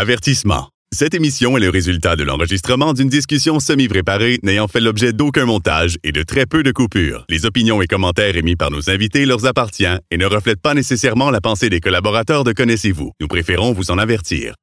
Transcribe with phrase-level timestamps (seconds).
[0.00, 0.68] Avertissement.
[0.94, 5.96] Cette émission est le résultat de l'enregistrement d'une discussion semi-préparée n'ayant fait l'objet d'aucun montage
[6.04, 7.24] et de très peu de coupures.
[7.28, 11.32] Les opinions et commentaires émis par nos invités leur appartiennent et ne reflètent pas nécessairement
[11.32, 13.10] la pensée des collaborateurs de Connaissez-vous.
[13.20, 14.54] Nous préférons vous en avertir.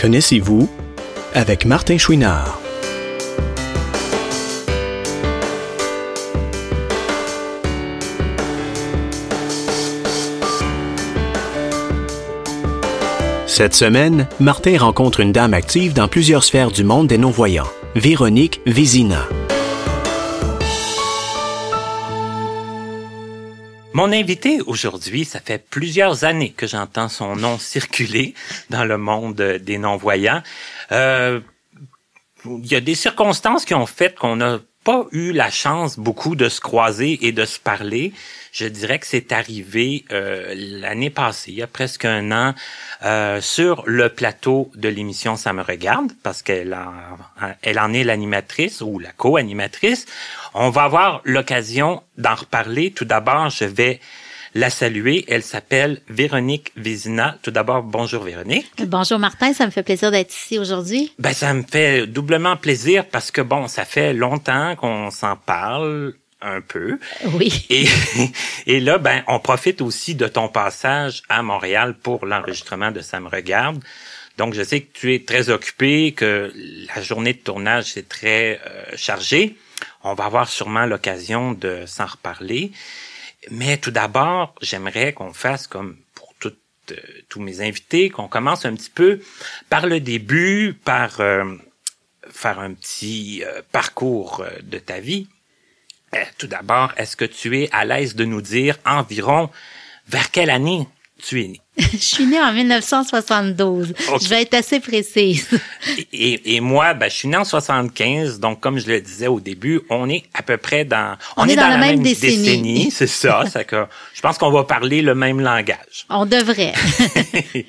[0.00, 0.68] Connaissez-vous
[1.32, 2.59] avec Martin Chouinard.
[13.60, 18.62] Cette semaine, Martin rencontre une dame active dans plusieurs sphères du monde des non-voyants, Véronique
[18.64, 19.28] Vézina.
[23.92, 28.32] Mon invité aujourd'hui, ça fait plusieurs années que j'entends son nom circuler
[28.70, 30.42] dans le monde des non-voyants.
[30.92, 31.40] Euh,
[32.46, 36.34] il y a des circonstances qui ont fait qu'on n'a pas eu la chance beaucoup
[36.36, 38.12] de se croiser et de se parler.
[38.52, 42.54] Je dirais que c'est arrivé euh, l'année passée, il y a presque un an,
[43.04, 46.76] euh, sur le plateau de l'émission Ça me regarde, parce qu'elle
[47.62, 50.06] elle en est l'animatrice ou la co-animatrice.
[50.54, 52.90] On va avoir l'occasion d'en reparler.
[52.90, 54.00] Tout d'abord, je vais
[54.54, 55.24] la saluer.
[55.28, 57.38] Elle s'appelle Véronique Vézina.
[57.42, 58.70] Tout d'abord, bonjour Véronique.
[58.86, 61.12] Bonjour Martin, ça me fait plaisir d'être ici aujourd'hui.
[61.18, 66.14] Ben, ça me fait doublement plaisir parce que bon, ça fait longtemps qu'on s'en parle
[66.42, 66.98] un peu.
[67.34, 67.66] Oui.
[67.70, 67.86] Et,
[68.66, 73.20] et là, ben, on profite aussi de ton passage à Montréal pour l'enregistrement de Ça
[73.20, 73.82] me regarde.
[74.38, 76.50] Donc, je sais que tu es très occupé, que
[76.94, 79.54] la journée de tournage est très euh, chargée.
[80.02, 82.72] On va avoir sûrement l'occasion de s'en reparler.
[83.50, 86.34] Mais tout d'abord, j'aimerais qu'on fasse comme pour
[86.92, 86.96] euh,
[87.28, 89.20] tous mes invités, qu'on commence un petit peu
[89.68, 91.56] par le début, par euh,
[92.28, 95.28] faire un petit parcours de ta vie.
[96.14, 99.50] Euh, tout d'abord, est-ce que tu es à l'aise de nous dire environ
[100.08, 100.88] vers quelle année
[101.20, 101.60] tu es né?
[101.92, 103.94] je suis née en 1972.
[104.20, 105.48] Je vais être assez précise.
[106.12, 109.40] et, et, moi, ben, je suis née en 75, donc comme je le disais au
[109.40, 111.16] début, on est à peu près dans...
[111.36, 112.90] On, est, dans, la, même, décennie.
[112.92, 113.44] c'est ça.
[113.46, 116.06] ça que, je pense qu'on va parler le même langage.
[116.08, 116.74] On devrait.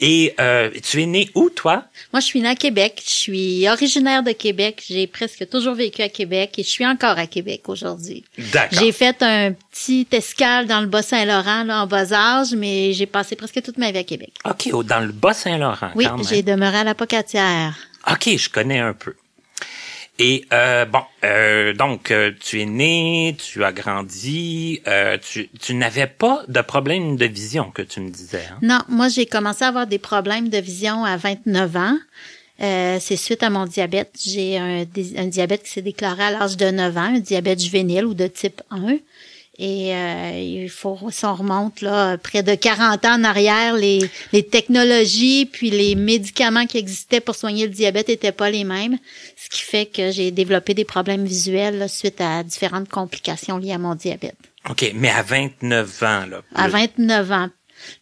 [0.00, 1.84] Et euh, tu es né où, toi?
[2.12, 3.02] Moi, je suis née à Québec.
[3.06, 4.82] Je suis originaire de Québec.
[4.88, 8.24] J'ai presque toujours vécu à Québec et je suis encore à Québec aujourd'hui.
[8.52, 8.78] D'accord.
[8.78, 13.36] J'ai fait un petit escale dans le Bas-Saint-Laurent là, en bas âge, mais j'ai passé
[13.36, 14.32] presque toute ma vie à Québec.
[14.44, 15.90] OK, dans le Bas-Saint-Laurent.
[15.94, 17.76] Oui, j'ai demeuré à la Pocatière.
[18.10, 19.14] OK, je connais un peu.
[20.20, 25.74] Et euh, bon, euh, donc euh, tu es né, tu as grandi, euh, tu, tu
[25.74, 28.44] n'avais pas de problème de vision que tu me disais.
[28.48, 28.58] Hein?
[28.62, 31.98] Non, moi j'ai commencé à avoir des problèmes de vision à 29 ans.
[32.62, 34.12] Euh, c'est suite à mon diabète.
[34.24, 34.84] J'ai un,
[35.16, 38.28] un diabète qui s'est déclaré à l'âge de 9 ans, un diabète juvénile ou de
[38.28, 38.98] type 1.
[39.58, 44.00] Et euh, il faut, si on remonte là, près de 40 ans en arrière, les,
[44.32, 48.98] les technologies puis les médicaments qui existaient pour soigner le diabète étaient pas les mêmes,
[49.36, 53.78] ce qui fait que j'ai développé des problèmes visuels suite à différentes complications liées à
[53.78, 54.36] mon diabète.
[54.68, 56.42] OK, mais à 29 ans, là.
[56.54, 57.48] À 29 ans.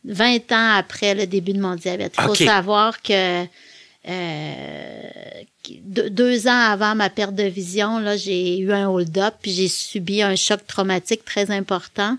[0.05, 2.15] 20 ans après le début de mon diabète.
[2.19, 3.45] Il faut savoir que
[4.09, 5.03] euh,
[5.85, 10.23] deux ans avant ma perte de vision, là, j'ai eu un hold-up, puis j'ai subi
[10.23, 12.19] un choc traumatique très important.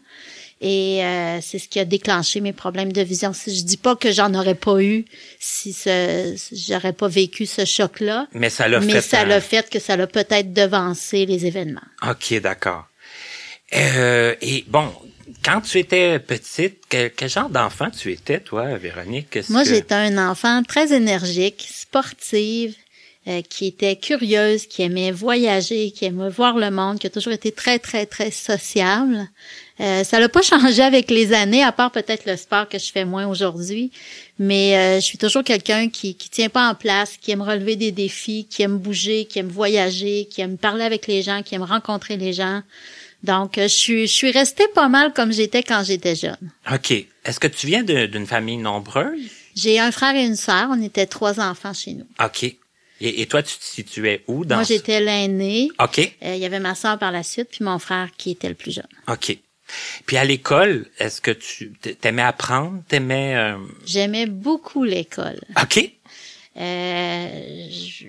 [0.65, 3.33] Et euh, c'est ce qui a déclenché mes problèmes de vision.
[3.33, 5.03] Je dis pas que j'en aurais pas eu
[5.37, 8.27] si ce, j'aurais pas vécu ce choc-là.
[8.33, 8.93] Mais ça l'a fait.
[8.93, 11.81] Mais ça l'a fait que ça l'a peut-être devancé les événements.
[12.07, 12.85] Ok, d'accord.
[13.75, 14.89] Euh, et bon,
[15.43, 19.37] quand tu étais petite, quel, genre d'enfant tu étais, toi, Véronique?
[19.49, 22.75] Moi, j'étais un enfant très énergique, sportive,
[23.25, 27.31] euh, qui était curieuse, qui aimait voyager, qui aimait voir le monde, qui a toujours
[27.31, 29.29] été très, très, très sociable.
[29.79, 32.91] Euh, ça n'a pas changé avec les années, à part peut-être le sport que je
[32.91, 33.91] fais moins aujourd'hui.
[34.39, 37.77] Mais euh, je suis toujours quelqu'un qui qui tient pas en place, qui aime relever
[37.77, 41.55] des défis, qui aime bouger, qui aime voyager, qui aime parler avec les gens, qui
[41.55, 42.61] aime rencontrer les gens.
[43.23, 46.51] Donc, euh, je suis, je suis restée pas mal comme j'étais quand j'étais jeune.
[46.71, 46.91] OK.
[46.91, 49.29] Est-ce que tu viens d'une famille nombreuse?
[49.55, 50.67] J'ai un frère et une sœur.
[50.71, 52.07] On était trois enfants chez nous.
[52.23, 52.43] OK.
[52.43, 55.69] Et, et toi, tu te situais où dans Moi, j'étais l'aîné.
[55.79, 55.99] OK.
[56.23, 58.55] Euh, il y avait ma sœur par la suite, puis mon frère qui était le
[58.55, 58.87] plus jeune.
[59.07, 59.37] OK.
[60.05, 63.57] Puis à l'école, est-ce que tu t'aimais apprendre, t'aimais euh...
[63.85, 65.39] J'aimais beaucoup l'école.
[65.61, 65.91] OK.
[66.59, 67.27] Euh,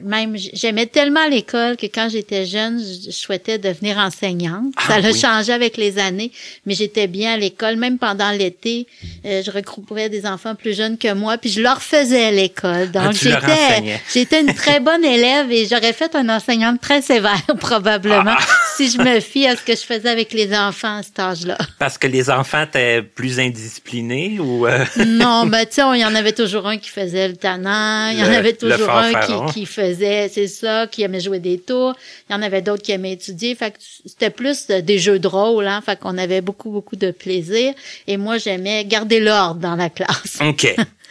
[0.02, 4.74] même j'aimais tellement l'école que quand j'étais jeune, je, souhaitais devenir enseignante.
[4.76, 5.18] Ah ça a oui.
[5.18, 6.30] changé avec les années,
[6.66, 7.76] mais j'étais bien à l'école.
[7.76, 8.86] Même pendant l'été,
[9.24, 12.90] euh, je regroupais des enfants plus jeunes que moi, puis je leur faisais à l'école.
[12.94, 17.40] Ah, Donc j'étais j'étais une très bonne élève et j'aurais fait une enseignante très sévère
[17.60, 18.63] probablement Ah.
[18.76, 21.58] Si je me fie à ce que je faisais avec les enfants à cet âge-là.
[21.78, 24.66] Parce que les enfants étaient plus indisciplinés ou...
[24.66, 28.08] euh, Non, ben tu sais, il y en avait toujours un qui faisait le tannant,
[28.10, 31.94] il y en avait toujours un qui faisait, c'est ça, qui aimait jouer des tours,
[32.28, 35.18] il y en avait d'autres qui aimaient étudier, fait que c'était plus euh, des jeux
[35.18, 37.72] de rôle, hein, fait qu'on avait beaucoup, beaucoup de plaisir,
[38.06, 40.38] et moi j'aimais garder l'ordre dans la classe.
[40.40, 40.74] OK.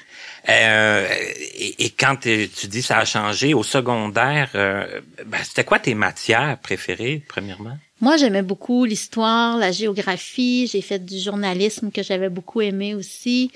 [0.50, 1.08] Euh,
[1.56, 5.94] et, et quand tu dis ça a changé au secondaire, euh, ben, c'était quoi tes
[5.96, 7.78] matières préférées, premièrement?
[8.02, 10.68] Moi, j'aimais beaucoup l'histoire, la géographie.
[10.68, 13.52] J'ai fait du journalisme que j'avais beaucoup aimé aussi.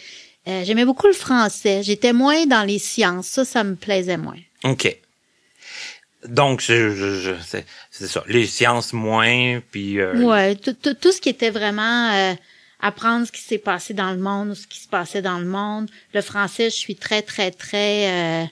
[0.47, 1.83] Euh, j'aimais beaucoup le français.
[1.83, 3.27] J'étais moins dans les sciences.
[3.27, 4.37] Ça, ça me plaisait moins.
[4.63, 4.95] OK.
[6.27, 8.23] Donc, je, je, je- c'est c'est ça.
[8.27, 9.99] Les sciences moins, puis...
[9.99, 12.33] euh, Ouais, tout, tout, tout ce qui était vraiment euh,
[12.79, 15.45] apprendre ce qui s'est passé dans le monde ou ce qui se passait dans le
[15.45, 15.89] monde.
[16.13, 18.45] Le français, je suis très, très, très euh,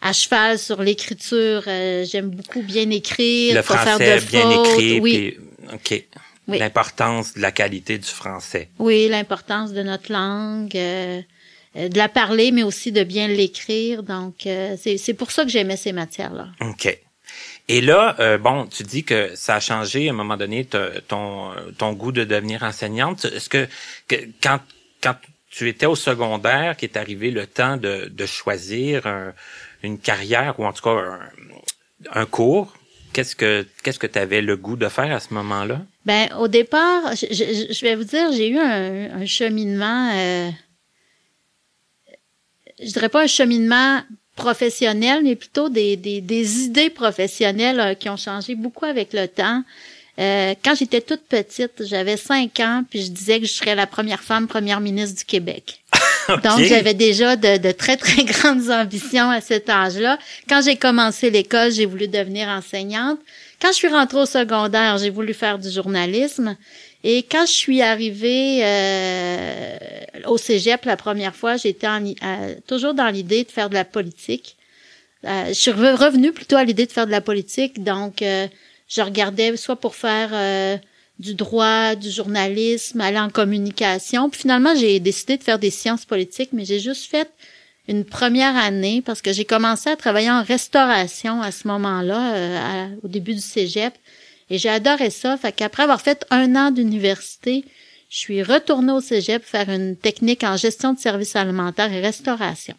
[0.00, 1.62] à cheval sur l'écriture.
[1.66, 4.66] Euh, J'aime beaucoup bien écrire, le pas français faire de bien fautes.
[4.68, 5.74] écrit, Oui, puis...
[5.74, 6.04] OK.
[6.46, 6.58] Oui.
[6.58, 8.68] L'importance de la qualité du français.
[8.78, 11.22] Oui, l'importance de notre langue, euh,
[11.74, 14.02] de la parler, mais aussi de bien l'écrire.
[14.02, 16.48] Donc, euh, c'est c'est pour ça que j'aimais ces matières-là.
[16.60, 16.98] OK.
[17.68, 21.50] Et là, euh, bon, tu dis que ça a changé à un moment donné ton,
[21.78, 23.24] ton goût de devenir enseignante.
[23.24, 23.66] Est-ce que,
[24.42, 24.60] quand,
[25.02, 25.14] quand
[25.50, 29.32] tu étais au secondaire, qu'est arrivé le temps de, de choisir un-
[29.82, 31.20] une carrière ou en tout cas un,
[32.12, 32.74] un cours,
[33.14, 35.80] qu'est-ce que qu'est-ce que tu avais le goût de faire à ce moment-là?
[36.04, 40.50] Ben, au départ, je, je- je vais vous dire, j'ai eu un, un cheminement, euh,
[42.80, 44.02] je dirais pas un cheminement
[44.36, 49.28] professionnel, mais plutôt des, des, des idées professionnelles euh, qui ont changé beaucoup avec le
[49.28, 49.62] temps.
[50.18, 53.86] Euh, quand j'étais toute petite, j'avais cinq ans, puis je disais que je serais la
[53.86, 55.80] première femme première ministre du Québec.
[56.28, 60.18] Donc, j'avais déjà de, de très, très grandes ambitions à cet âge-là.
[60.48, 63.18] Quand j'ai commencé l'école, j'ai voulu devenir enseignante.
[63.60, 66.56] Quand je suis rentrée au secondaire, j'ai voulu faire du journalisme.
[67.06, 69.76] Et quand je suis arrivée euh,
[70.26, 74.56] au cégep la première fois, j'étais euh, toujours dans l'idée de faire de la politique.
[75.26, 77.84] Euh, je suis re- revenue plutôt à l'idée de faire de la politique.
[77.84, 78.48] Donc, euh,
[78.88, 80.78] je regardais soit pour faire euh,
[81.18, 84.30] du droit, du journalisme, aller en communication.
[84.30, 87.30] Puis finalement, j'ai décidé de faire des sciences politiques, mais j'ai juste fait
[87.86, 92.86] une première année parce que j'ai commencé à travailler en restauration à ce moment-là, euh,
[93.02, 93.92] au début du cégep.
[94.50, 95.36] Et j'ai adoré ça.
[95.36, 97.64] Fait qu'après avoir fait un an d'université,
[98.10, 102.74] je suis retournée au cégep faire une technique en gestion de services alimentaires et restauration.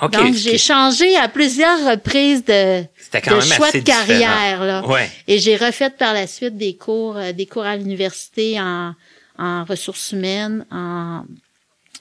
[0.00, 0.12] OK.
[0.12, 4.64] Donc, j'ai changé à plusieurs reprises de, quand de même choix de carrière.
[4.64, 4.86] Là.
[4.86, 5.10] Ouais.
[5.26, 8.94] Et j'ai refait par la suite des cours, euh, des cours à l'université en,
[9.38, 11.24] en ressources humaines, en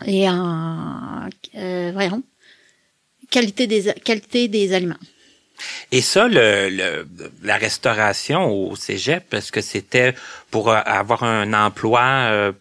[0.06, 2.24] et en euh, voyons
[3.30, 4.96] qualité des qualité des aliments.
[5.92, 7.08] Et ça, le, le-
[7.44, 10.14] la restauration au cégep, est-ce que c'était
[10.52, 12.52] pour euh, avoir un emploi euh,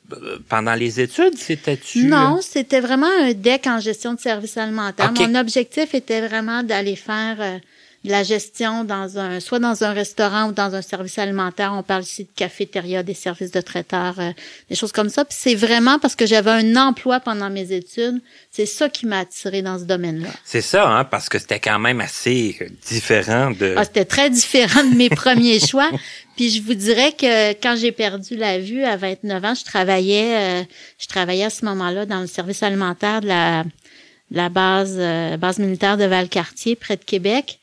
[0.49, 1.37] pendant les études?
[1.37, 2.05] C'était-tu?
[2.07, 5.13] Non, c'était vraiment un deck en gestion de services alimentaires.
[5.13, 7.59] Mon objectif était vraiment d'aller faire euh,
[8.05, 11.73] la gestion dans un, soit dans un restaurant ou dans un service alimentaire.
[11.75, 14.31] On parle ici de cafétéria, des services de traiteurs, euh,
[14.71, 15.25] des choses comme ça.
[15.25, 18.21] Puis c'est vraiment parce que j'avais un emploi pendant mes études.
[18.51, 20.31] C'est ça qui m'a attiré dans ce domaine-là.
[20.45, 23.75] C'est ça, hein, parce que c'était quand même assez euh, différent de...
[23.77, 25.91] Ah, c'était très différent de mes premiers choix.
[26.37, 30.61] Puis je vous dirais que quand j'ai perdu la vue à 29 ans, je travaillais,
[30.61, 30.65] euh,
[31.01, 35.37] je travaillais à ce moment-là dans le service alimentaire de la, de la base, euh,
[35.37, 37.59] base militaire de Valcartier, près de Québec.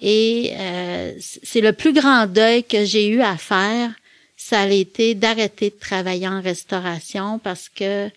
[0.00, 3.90] Et euh, c'est le plus grand deuil que j'ai eu à faire.
[4.36, 8.08] Ça a été d'arrêter de travailler en restauration parce que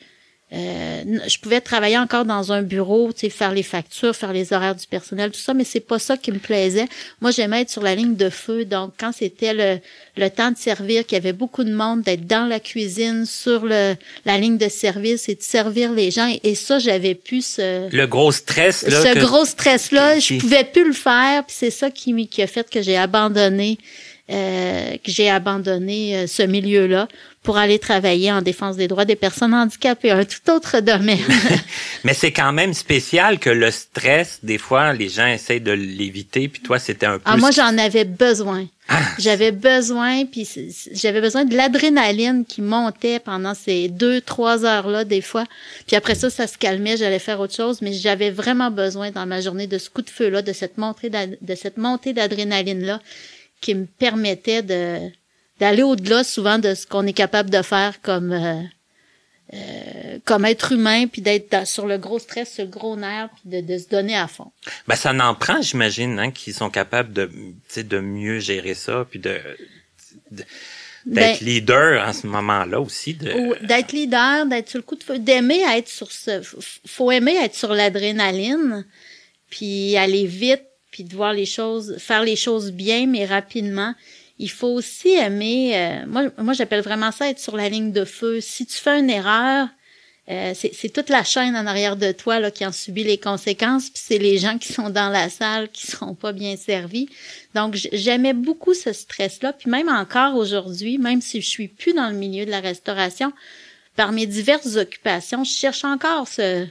[0.54, 4.52] euh, je pouvais travailler encore dans un bureau, tu sais, faire les factures, faire les
[4.52, 6.88] horaires du personnel, tout ça, mais c'est pas ça qui me plaisait.
[7.22, 8.66] Moi, j'aimais être sur la ligne de feu.
[8.66, 9.80] Donc, quand c'était le,
[10.18, 13.64] le temps de servir, qu'il y avait beaucoup de monde, d'être dans la cuisine, sur
[13.66, 16.28] le, la ligne de service et de servir les gens.
[16.28, 19.02] Et, et ça, j'avais plus ce, Le gros stress, là.
[19.04, 20.20] ce que- gros stress-là.
[20.20, 21.46] Je pouvais plus le faire.
[21.46, 23.78] Puis c'est ça qui, qui a fait que j'ai abandonné,
[24.30, 27.08] euh, que j'ai abandonné euh, ce milieu-là
[27.44, 31.18] pour aller travailler en défense des droits des personnes handicapées, un tout autre domaine.
[32.04, 36.48] Mais c'est quand même spécial que le stress, des fois, les gens essayent de l'éviter,
[36.48, 37.24] puis toi, c'était un peu...
[37.26, 38.68] Ah, moi, j'en avais besoin.
[38.90, 39.00] Ah.
[39.18, 40.48] J'avais besoin, puis
[40.94, 45.46] j'avais besoin de l'adrénaline qui montait pendant ces deux, trois heures-là, des fois.
[45.88, 49.26] Puis après ça, ça se calmait, j'allais faire autre chose, mais j'avais vraiment besoin dans
[49.26, 53.00] ma journée de ce coup de feu-là, de cette montée d'ad- de cette montée d'adrénaline-là,
[53.62, 54.98] qui me permettait de
[55.62, 58.62] d'aller au-delà souvent de ce qu'on est capable de faire comme euh,
[59.54, 63.62] euh, comme être humain, puis d'être sur le gros stress, sur le gros nerf, puis
[63.62, 64.52] de, de se donner à fond.
[64.88, 68.74] Ben, ça n'en prend, j'imagine, hein, qu'ils sont capables de, tu sais, de mieux gérer
[68.74, 69.40] ça, puis de...
[70.32, 70.46] d'être
[71.06, 73.14] Ben- leader en ce moment-là aussi.
[73.14, 73.66] De...
[73.66, 76.42] D'être leader, d'être sur le coup de feu, d'aimer être sur ce,
[76.88, 78.86] faut aimer être sur l'adrénaline,
[79.50, 83.94] puis aller vite, puis de voir les choses, faire les choses bien, mais rapidement.
[84.42, 88.06] Il faut aussi aimer, euh, moi, moi j'appelle vraiment ça être sur la ligne de
[88.06, 88.42] feu.
[88.42, 89.68] Si tu fais une erreur,
[90.30, 93.92] euh, c'est toute la chaîne en arrière de toi là, qui en subit les conséquences,
[93.92, 97.08] puis c'est les gens qui sont dans la salle qui seront pas bien servis.
[97.54, 102.10] Donc j'aimais beaucoup ce stress-là, puis même encore aujourd'hui, même si je suis plus dans
[102.10, 103.34] le milieu de la restauration,
[103.96, 106.66] par mes diverses occupations, je cherche encore ce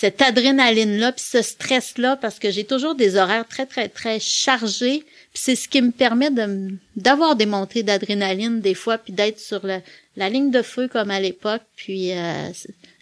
[0.00, 5.00] cette adrénaline-là, puis ce stress-là, parce que j'ai toujours des horaires très, très, très chargés.
[5.32, 9.38] Puis c'est ce qui me permet de d'avoir des montées d'adrénaline des fois, puis d'être
[9.38, 9.82] sur le-
[10.16, 11.60] la ligne de feu comme à l'époque.
[11.76, 12.48] Puis euh,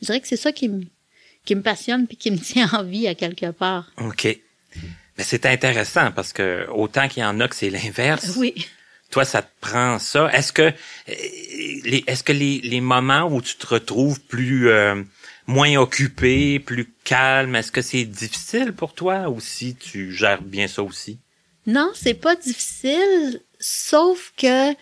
[0.00, 0.83] je dirais que c'est ça qui me
[1.45, 3.93] qui me passionne puis qui me tient en vie à quelque part.
[3.99, 4.25] OK.
[5.17, 8.35] Mais c'est intéressant parce que autant qu'il y en a que c'est l'inverse.
[8.37, 8.55] Oui.
[9.11, 10.28] Toi, ça te prend ça.
[10.35, 10.73] Est-ce que, euh,
[11.85, 15.02] les, est-ce que les, les moments où tu te retrouves plus, euh,
[15.49, 20.69] moins occupé, plus calme, est-ce que c'est difficile pour toi ou si tu gères bien
[20.69, 21.19] ça aussi?
[21.67, 24.73] Non, c'est pas difficile, sauf que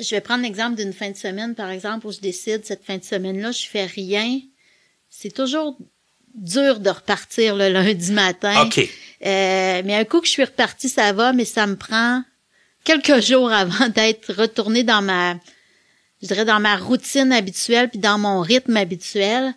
[0.00, 2.98] je vais prendre l'exemple d'une fin de semaine, par exemple, où je décide cette fin
[2.98, 4.40] de semaine-là, je fais rien.
[5.08, 5.78] C'est toujours
[6.34, 8.66] dur de repartir le lundi matin.
[8.66, 8.78] OK.
[8.78, 12.22] Euh, mais un coup que je suis repartie, ça va, mais ça me prend
[12.84, 15.34] quelques jours avant d'être retournée dans ma,
[16.22, 19.54] je dirais, dans ma routine habituelle puis dans mon rythme habituel.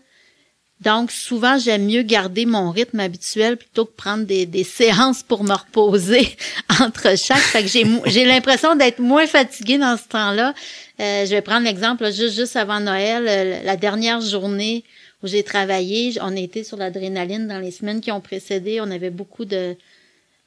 [0.82, 5.54] Donc, souvent, j'aime mieux garder mon rythme habituel plutôt que prendre des, séances pour me
[5.54, 6.36] reposer
[6.82, 7.38] entre chaque.
[7.38, 10.54] Fait que j'ai, j'ai l'impression d'être moins fatiguée dans ce temps-là.
[11.00, 14.84] Euh, je vais prendre l'exemple, juste, juste avant Noël, euh, la dernière journée
[15.24, 18.82] où j'ai travaillé, on était sur l'adrénaline dans les semaines qui ont précédé.
[18.82, 19.78] On avait beaucoup de,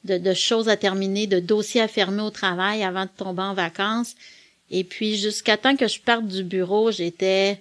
[0.03, 4.15] de choses à terminer, de dossiers à fermer au travail avant de tomber en vacances.
[4.69, 7.57] Et puis, jusqu'à temps que je parte du bureau, j'étais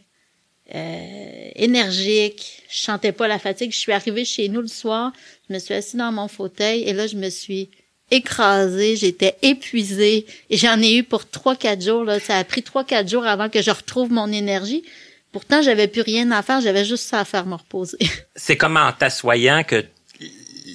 [0.74, 2.62] euh, énergique.
[2.70, 3.72] Je chantais pas la fatigue.
[3.72, 5.12] Je suis arrivée chez nous le soir.
[5.48, 7.70] Je me suis assise dans mon fauteuil et là, je me suis
[8.10, 8.96] écrasée.
[8.96, 10.26] J'étais épuisée.
[10.50, 12.04] Et j'en ai eu pour trois, quatre jours.
[12.04, 12.20] Là.
[12.20, 14.84] Ça a pris trois, quatre jours avant que je retrouve mon énergie.
[15.32, 16.60] Pourtant, j'avais plus rien à faire.
[16.60, 17.98] J'avais juste ça à faire me reposer.
[18.36, 19.84] C'est comme en t'assoyant que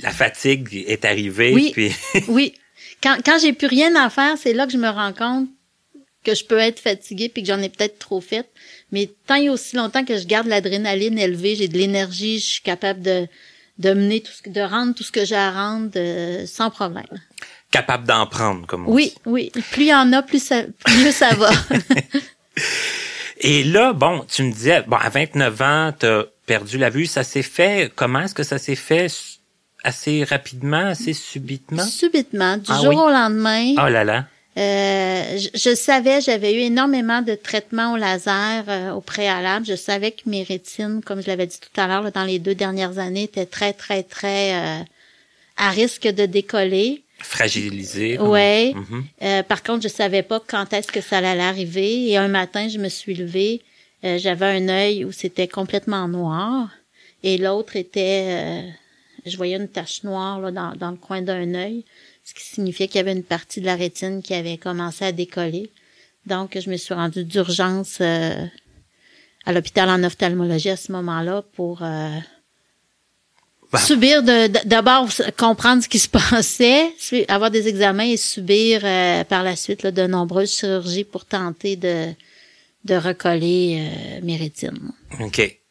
[0.01, 1.53] la fatigue est arrivée.
[1.53, 1.71] Oui.
[1.71, 1.91] Puis...
[2.27, 2.53] oui.
[3.01, 5.49] Quand, quand j'ai plus rien à faire, c'est là que je me rends compte
[6.23, 8.49] que je peux être fatiguée puis que j'en ai peut-être trop fait.
[8.93, 12.61] Mais tant et aussi longtemps que je garde l'adrénaline élevée, j'ai de l'énergie, je suis
[12.61, 13.27] capable de,
[13.79, 16.69] de mener tout ce que, de rendre tout ce que j'ai à rendre euh, sans
[16.69, 17.03] problème.
[17.71, 19.15] capable d'en prendre, comme on Oui, dit.
[19.25, 19.51] oui.
[19.71, 21.49] Plus il y en a, plus ça, plus mieux ça va.
[23.39, 27.07] Et là, bon, tu me disais, bon, à 29 ans, t'as perdu la vue.
[27.07, 29.07] Ça s'est fait, comment est-ce que ça s'est fait
[29.83, 31.83] assez rapidement, assez subitement?
[31.83, 32.95] Subitement, du Ah jour oui.
[32.95, 34.27] au lendemain, Oh là là.
[34.57, 39.65] Euh, je, je savais, j'avais eu énormément de traitements au laser euh, au préalable.
[39.65, 42.53] Je savais que mes rétines, comme je l'avais dit tout à l'heure, dans les deux
[42.55, 44.83] dernières années, étaient très, très, très euh,
[45.57, 47.01] à risque de décoller.
[47.19, 48.19] Fragilisé.
[48.19, 48.73] Ouais.
[48.75, 49.03] Mhm.
[49.23, 52.09] Euh, par contre, je savais pas quand est-ce que ça allait arriver.
[52.09, 53.61] Et un matin, je me suis levée.
[54.03, 56.69] euh, J'avais un œil où c'était complètement noir
[57.23, 58.61] et l'autre était, euh,
[59.25, 61.85] je voyais une tache noire là, dans, dans le coin d'un œil,
[62.23, 65.11] ce qui signifiait qu'il y avait une partie de la rétine qui avait commencé à
[65.11, 65.71] décoller.
[66.25, 68.45] Donc, je me suis rendue d'urgence euh,
[69.45, 72.17] à l'hôpital en ophtalmologie à ce moment-là pour euh,
[73.73, 73.79] Bah.
[73.79, 76.93] subir d'abord comprendre ce qui se passait,
[77.27, 81.75] avoir des examens et subir euh, par la suite là, de nombreuses chirurgies pour tenter
[81.75, 82.13] de
[82.85, 84.91] de recoller euh, mes rétines.
[85.21, 85.62] OK.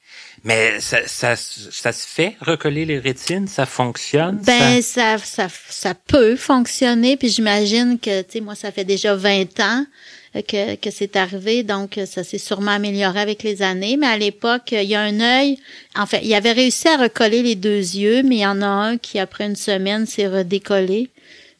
[0.44, 3.46] Mais ça, ça, ça se fait, recoller les rétines?
[3.46, 4.40] Ça fonctionne?
[4.44, 8.84] Ben ça- ça ça, ça peut fonctionner puis j'imagine que tu sais moi ça fait
[8.84, 9.86] déjà 20 ans
[10.48, 14.16] que que c'est arrivé donc euh, ça s'est sûrement amélioré avec les années mais à
[14.16, 15.58] l'époque euh, il y a un œil
[15.94, 18.66] en fait il avait réussi à recoller les deux yeux mais il y en a
[18.66, 21.10] un qui après une semaine s'est redécollé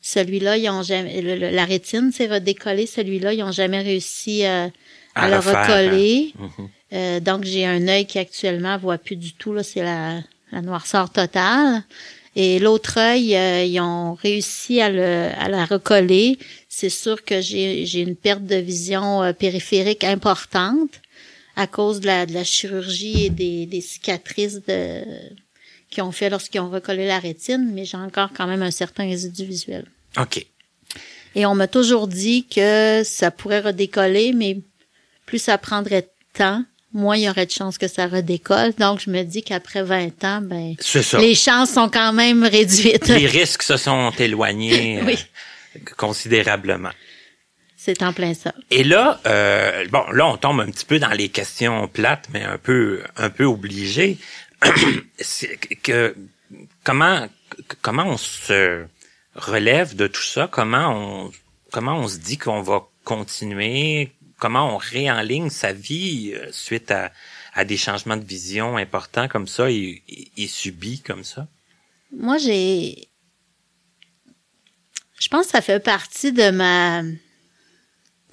[0.01, 4.45] celui-là ils ont jamais le- le- la rétine s'est redécollée celui-là ils ont jamais réussi
[4.45, 4.69] euh,
[5.15, 6.69] à, À le refaire, recoller Mhm.
[6.93, 10.21] Euh, donc j'ai un œil qui actuellement voit plus du tout là, c'est la,
[10.51, 11.83] la noirceur totale.
[12.35, 16.39] Et l'autre œil, euh, ils ont réussi à le à la recoller.
[16.69, 21.01] C'est sûr que j'ai j'ai une perte de vision euh, périphérique importante
[21.57, 25.03] à cause de la de la chirurgie et des des cicatrices de
[25.91, 29.05] qu'ils ont fait lorsqu'ils ont recollé la rétine, mais j'ai encore quand même un certain
[29.05, 29.85] résidu visuel.
[30.19, 30.47] OK.
[31.35, 34.59] Et on m'a toujours dit que ça pourrait redécoller, mais
[35.27, 38.73] plus ça prendrait de temps, moins il y aurait de chances que ça redécolle.
[38.79, 40.75] Donc, je me dis qu'après 20 ans, ben,
[41.19, 43.09] les chances sont quand même réduites.
[43.09, 45.19] Les risques se sont éloignés euh, Oui.
[45.97, 46.91] considérablement.
[47.77, 48.55] C'est en plein ça.
[48.71, 52.45] Et là, euh, bon, là, on tombe un petit peu dans les questions plates, mais
[52.45, 54.19] un peu, un peu obligées.
[55.83, 56.15] Que
[56.85, 57.27] comment,
[57.81, 58.85] comment on se
[59.35, 60.49] relève de tout ça?
[60.51, 61.33] Comment on,
[61.73, 64.13] comment on se dit qu'on va continuer?
[64.43, 67.13] Comment on réenligne sa vie euh, suite à,
[67.55, 71.47] à des changements de vision importants comme ça et, et, et subis comme ça?
[72.11, 73.09] Moi, j'ai,
[75.21, 77.03] je pense que ça fait partie de ma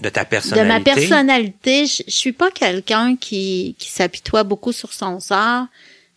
[0.06, 0.64] de ta personnalité.
[0.64, 5.68] De ma personnalité, je, je suis pas quelqu'un qui, qui s'apitoie beaucoup sur son sort,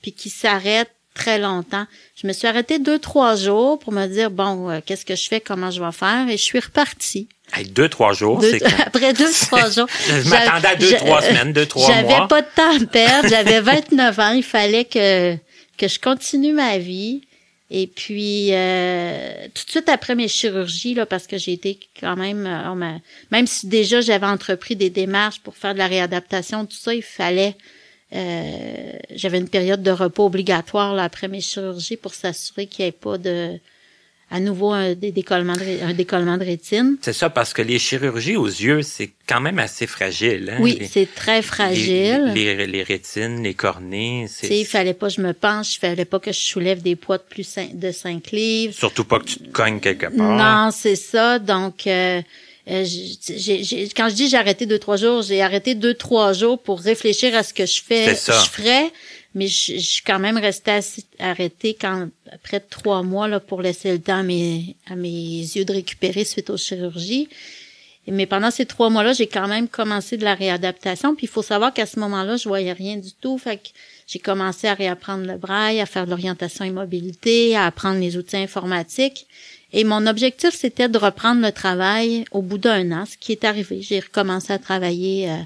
[0.00, 1.86] puis qui s'arrête très longtemps.
[2.16, 5.28] Je me suis arrêtée deux, trois jours pour me dire, bon, euh, qu'est-ce que je
[5.28, 7.28] fais, comment je vais faire, et je suis repartie.
[7.54, 9.86] Hey, deux, trois jours, Deux- après deux, trois jours.
[10.08, 12.28] Je m'attendais à deux, trois semaines, deux, trois J'avais mois.
[12.28, 13.28] pas de temps à perdre.
[13.30, 14.32] J'avais 29 ans.
[14.32, 15.36] Il fallait que,
[15.76, 17.22] que je continue ma vie.
[17.74, 22.16] Et puis, euh, tout de suite après mes chirurgies, là, parce que j'ai été quand
[22.16, 26.66] même, euh, on même si déjà j'avais entrepris des démarches pour faire de la réadaptation,
[26.66, 27.54] tout ça, il fallait,
[28.14, 32.90] euh, j'avais une période de repos obligatoire là, après mes chirurgies pour s'assurer qu'il n'y
[32.90, 33.58] ait pas de,
[34.32, 36.96] à nouveau un, dé- décollement de, un décollement de rétine.
[37.02, 40.50] C'est ça, parce que les chirurgies aux yeux, c'est quand même assez fragile.
[40.52, 40.58] Hein?
[40.60, 42.32] Oui, c'est très fragile.
[42.34, 45.34] Les, les, les rétines, les cornées, Tu sais, il c'est fallait pas que je me
[45.34, 48.74] penche, il fallait pas que je soulève des poids de plus de 5 livres.
[48.74, 50.66] surtout pas que tu te cognes quelque part.
[50.66, 51.38] Non, c'est ça.
[51.38, 52.22] Donc, euh,
[52.70, 56.32] euh, j'ai- j'ai- quand je dis j'ai arrêté deux trois jours, j'ai arrêté deux trois
[56.32, 58.40] jours pour réfléchir à ce que je fais, C'est ça.
[58.44, 58.90] je ferais.
[59.34, 60.80] Mais je, je suis quand même restée
[61.18, 65.64] arrêtée quand après trois mois là pour laisser le temps à mes à mes yeux
[65.64, 67.28] de récupérer suite aux chirurgies.
[68.08, 71.14] Mais pendant ces trois mois-là, j'ai quand même commencé de la réadaptation.
[71.14, 73.38] Puis il faut savoir qu'à ce moment-là, je voyais rien du tout.
[73.38, 73.68] Fait que
[74.08, 78.16] j'ai commencé à réapprendre le braille, à faire de l'orientation et mobilité, à apprendre les
[78.16, 79.28] outils informatiques.
[79.72, 83.44] Et mon objectif, c'était de reprendre le travail au bout d'un an, ce qui est
[83.44, 83.80] arrivé.
[83.82, 85.36] J'ai recommencé à travailler euh,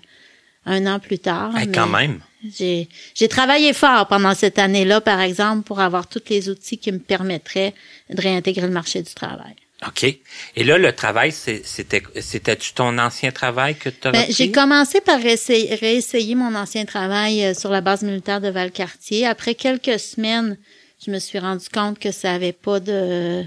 [0.65, 1.55] un an plus tard.
[1.57, 2.21] Hey, mais quand même.
[2.55, 6.93] J'ai, j'ai travaillé fort pendant cette année-là, par exemple, pour avoir tous les outils qui
[6.93, 7.75] me permettraient
[8.11, 9.55] de réintégrer le marché du travail.
[9.87, 10.05] OK.
[10.05, 15.01] Et là, le travail, c'était, c'était-tu ton ancien travail que tu as Ben, j'ai commencé
[15.01, 19.27] par essayer, réessayer mon ancien travail euh, sur la base militaire de Valcartier.
[19.27, 20.57] Après quelques semaines,
[21.05, 23.45] je me suis rendu compte que ça avait pas de,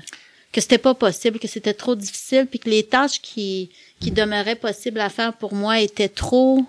[0.52, 4.56] que c'était pas possible, que c'était trop difficile, puis que les tâches qui, qui demeuraient
[4.56, 6.64] possibles à faire pour moi étaient trop,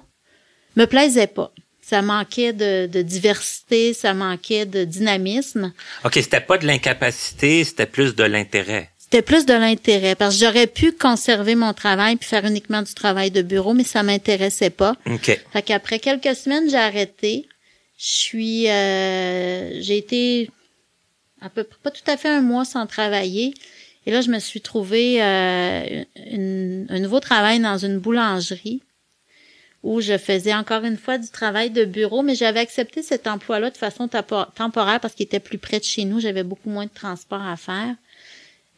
[0.76, 1.52] me plaisaient pas.
[1.90, 5.72] Ça manquait de, de diversité, ça manquait de dynamisme.
[6.04, 8.90] OK, c'était pas de l'incapacité, c'était plus de l'intérêt.
[8.96, 12.94] C'était plus de l'intérêt parce que j'aurais pu conserver mon travail puis faire uniquement du
[12.94, 14.94] travail de bureau, mais ça m'intéressait pas.
[15.06, 15.40] OK.
[15.52, 17.48] Fait qu'après quelques semaines, j'ai arrêté.
[17.98, 20.48] Je suis, euh, j'ai été
[21.42, 23.52] à peu près pas tout à fait un mois sans travailler.
[24.06, 28.80] Et là, je me suis trouvé euh, une- un nouveau travail dans une boulangerie
[29.82, 33.70] où je faisais encore une fois du travail de bureau, mais j'avais accepté cet emploi-là
[33.70, 36.20] de façon temporaire parce qu'il était plus près de chez nous.
[36.20, 37.94] J'avais beaucoup moins de transport à faire.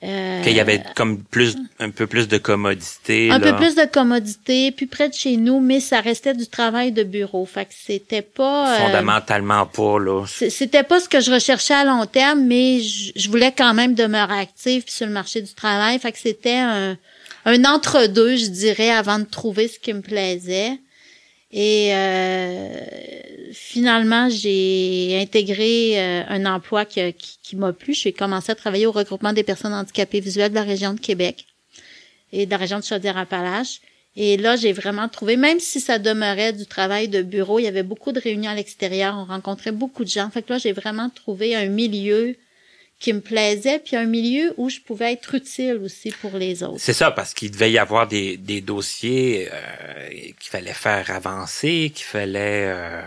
[0.04, 3.30] Euh, Qu'il y avait comme plus, un peu plus de commodité.
[3.30, 3.52] un là.
[3.52, 7.04] peu plus de commodité, plus près de chez nous, mais ça restait du travail de
[7.04, 7.46] bureau.
[7.46, 8.74] Fait que c'était pas.
[8.74, 10.24] euh, Fondamentalement pas, là.
[10.26, 13.94] c'était pas ce que je recherchais à long terme, mais je, je voulais quand même
[13.94, 16.00] demeurer active sur le marché du travail.
[16.00, 16.96] Fait que c'était un,
[17.44, 20.80] un entre-deux, je dirais, avant de trouver ce qui me plaisait.
[21.52, 22.80] Et euh,
[23.52, 27.92] finalement, j'ai intégré euh, un emploi qui m'a plu.
[27.92, 31.46] J'ai commencé à travailler au regroupement des personnes handicapées visuelles de la région de Québec
[32.32, 33.80] et de la région de Chaudière-Appalaches.
[34.16, 37.68] Et là, j'ai vraiment trouvé, même si ça demeurait du travail de bureau, il y
[37.68, 40.28] avait beaucoup de réunions à l'extérieur, on rencontrait beaucoup de gens.
[40.30, 42.36] Fait que là, j'ai vraiment trouvé un milieu
[43.02, 46.78] qui me plaisait, puis un milieu où je pouvais être utile aussi pour les autres.
[46.78, 51.90] C'est ça, parce qu'il devait y avoir des, des dossiers euh, qu'il fallait faire avancer,
[51.92, 53.02] qu'il fallait euh,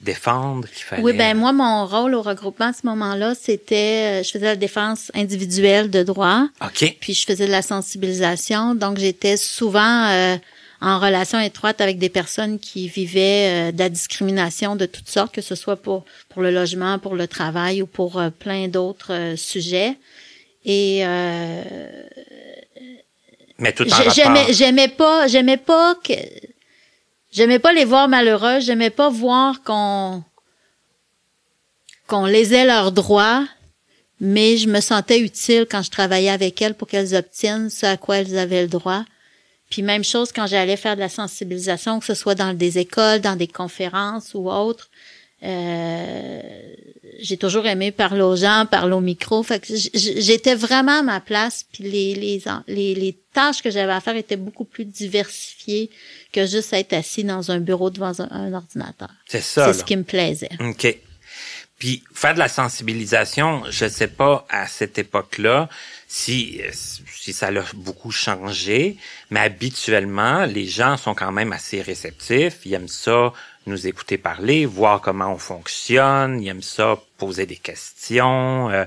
[0.00, 1.02] défendre, qu'il fallait...
[1.02, 4.56] Oui, ben moi, mon rôle au regroupement à ce moment-là, c'était, euh, je faisais la
[4.56, 6.96] défense individuelle de droit, OK.
[7.00, 8.74] puis je faisais de la sensibilisation.
[8.74, 10.36] Donc, j'étais souvent euh,
[10.80, 15.34] en relation étroite avec des personnes qui vivaient euh, de la discrimination de toutes sortes,
[15.34, 19.12] que ce soit pour pour le logement, pour le travail ou pour euh, plein d'autres
[19.12, 19.96] euh, sujets.
[20.64, 21.62] Et euh,
[23.58, 26.14] Mais tout en j'aimais j'aimais pas j'aimais pas que
[27.32, 30.22] j'aimais pas les voir malheureux, j'aimais pas voir qu'on
[32.06, 33.46] qu'on lésait leurs droits,
[34.20, 37.96] mais je me sentais utile quand je travaillais avec elles pour qu'elles obtiennent ce à
[37.96, 39.04] quoi elles avaient le droit.
[39.70, 43.20] Puis même chose quand j'allais faire de la sensibilisation, que ce soit dans des écoles,
[43.20, 44.88] dans des conférences ou autres.
[45.44, 46.40] Euh,
[47.20, 49.42] j'ai toujours aimé parler aux gens, parler au micro.
[49.42, 51.64] Fait que j'étais vraiment à ma place.
[51.72, 55.90] Puis les, les, les, les tâches que j'avais à faire étaient beaucoup plus diversifiées
[56.32, 59.10] que juste être assis dans un bureau devant un, ordinateur.
[59.26, 59.72] C'est ça.
[59.72, 60.50] C'est ce qui me plaisait.
[60.60, 60.98] OK.
[61.78, 65.68] Puis faire de la sensibilisation, je sais pas à cette époque-là
[66.10, 66.60] si
[67.14, 68.96] si ça a beaucoup changé,
[69.30, 73.34] mais habituellement les gens sont quand même assez réceptifs, ils aiment ça
[73.66, 78.70] nous écouter parler, voir comment on fonctionne, ils aiment ça poser des questions.
[78.70, 78.86] Euh,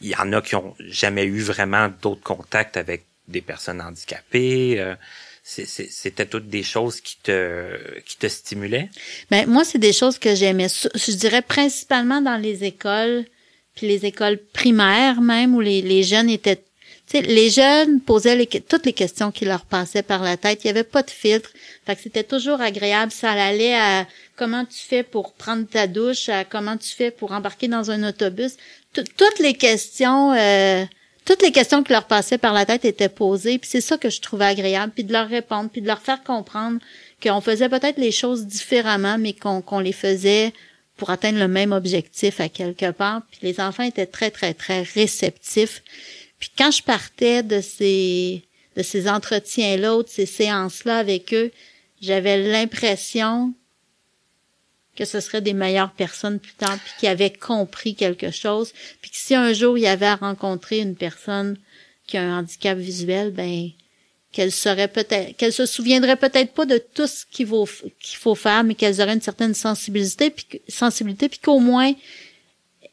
[0.00, 4.80] il y en a qui ont jamais eu vraiment d'autres contacts avec des personnes handicapées.
[4.80, 4.96] Euh,
[5.44, 8.90] c'était toutes des choses qui te qui te stimulaient?
[9.30, 13.24] Ben moi c'est des choses que j'aimais je dirais principalement dans les écoles
[13.76, 16.60] puis les écoles primaires même où les, les jeunes étaient
[17.06, 20.64] sais, les jeunes posaient toutes les questions qui leur passaient par la tête.
[20.64, 21.50] Il y avait pas de filtre.
[21.86, 23.12] Fait que c'était toujours agréable.
[23.12, 27.32] Ça allait à comment tu fais pour prendre ta douche, à comment tu fais pour
[27.32, 28.56] embarquer dans un autobus.
[28.92, 30.84] toutes les questions, euh,
[31.24, 33.58] toutes les questions qui leur passaient par la tête étaient posées.
[33.58, 34.92] Puis c'est ça que je trouvais agréable.
[34.94, 36.80] Puis de leur répondre, puis de leur faire comprendre
[37.22, 40.52] qu'on faisait peut-être les choses différemment, mais qu'on les faisait
[40.96, 43.22] pour atteindre le même objectif à quelque part.
[43.30, 45.82] Puis les enfants étaient très, très, très réceptifs.
[46.38, 48.42] Puis quand je partais de ces
[48.76, 51.50] de ces entretiens-là, de ces séances-là avec eux,
[52.02, 53.54] j'avais l'impression
[54.96, 59.10] que ce serait des meilleures personnes plus tard, puis qui avaient compris quelque chose, puis
[59.10, 61.58] que si un jour il y avait à rencontrer une personne
[62.06, 63.70] qui a un handicap visuel, ben
[64.36, 67.66] qu'elle serait peut-être, qu'elle se souviendrait peut-être pas de tout ce qu'il faut
[67.98, 71.94] qu'il faut faire, mais qu'elles auraient une certaine sensibilité, puis sensibilité, puis qu'au moins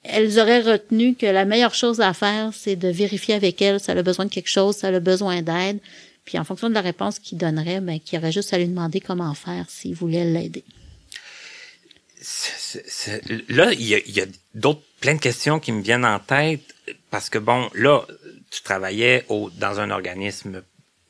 [0.03, 3.91] elles auraient retenu que la meilleure chose à faire, c'est de vérifier avec elle si
[3.91, 5.79] elle a besoin de quelque chose, si elle a besoin d'aide.
[6.23, 9.01] Puis en fonction de la réponse qu'il donnerait, ben, qu'il aurait juste à lui demander
[9.01, 10.63] comment faire s'il voulait l'aider.
[13.49, 14.25] Là, il y a,
[14.55, 16.61] d'autres plein de questions qui me viennent en tête
[17.11, 18.05] parce que bon, là,
[18.49, 20.63] tu travaillais au, dans un organisme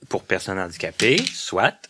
[0.10, 1.90] pour personnes handicapées, soit,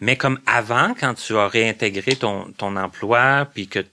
[0.00, 3.84] mais comme avant, quand tu as réintégré ton, ton emploi, puis que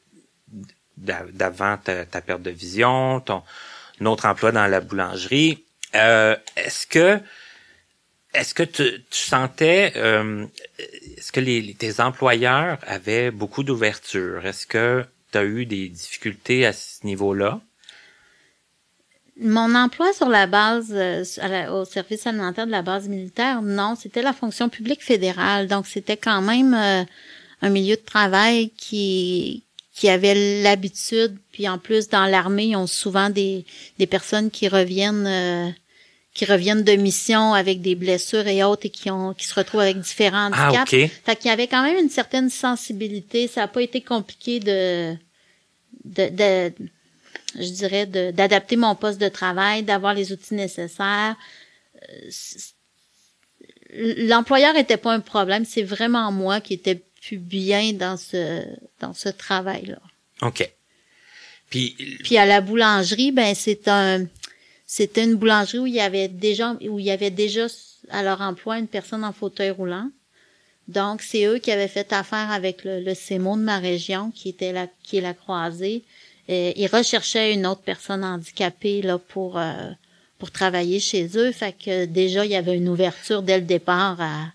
[0.97, 3.43] d'avant ta, perte de vision, ton
[4.01, 5.63] autre emploi dans la boulangerie.
[5.95, 7.19] Euh, est-ce que
[8.33, 10.45] est-ce que tu, sentais euh,
[11.17, 14.45] est-ce que les, tes employeurs avaient beaucoup d'ouverture?
[14.45, 17.61] Est-ce que tu as eu des difficultés à ce niveau-là?
[19.39, 21.23] Mon emploi sur la base euh,
[21.71, 25.67] au service alimentaire de la base militaire, non, c'était la fonction publique fédérale.
[25.67, 26.73] Donc c'était quand même
[27.61, 29.63] un milieu de travail qui
[29.97, 33.65] qui avaient l'habitude, puis en plus dans l'armée, ils ont souvent des,
[33.97, 35.71] des personnes qui reviennent euh,
[36.35, 39.81] qui reviennent de mission avec des blessures et autres et qui ont qui se retrouvent
[39.81, 40.93] avec différents ah, handicaps.
[40.93, 43.47] Ah, Fait qu'il y avait quand même une certaine sensibilité.
[43.47, 45.15] Ça n'a pas été compliqué de,
[46.05, 46.73] de, de
[47.57, 51.35] je dirais, d'adapter mon poste de travail, d'avoir les outils nécessaires.
[51.95, 52.29] Euh,
[54.27, 57.01] l'employeur était pas un problème, c'est vraiment moi qui étais
[57.35, 58.63] bien dans ce
[59.01, 59.99] dans ce travail-là.
[60.41, 60.69] OK.
[61.69, 64.25] Puis puis à la boulangerie, ben c'est un
[64.85, 67.67] c'était une boulangerie où il y avait déjà où il y avait déjà
[68.09, 70.09] à leur emploi une personne en fauteuil roulant.
[70.87, 74.47] Donc c'est eux qui avaient fait affaire avec le, le CEMO de ma région qui
[74.47, 76.05] était la qui est la croisée.
[76.47, 79.91] Et ils recherchaient une autre personne handicapée là pour euh,
[80.39, 81.51] pour travailler chez eux.
[81.51, 84.51] Fait que déjà il y avait une ouverture dès le départ à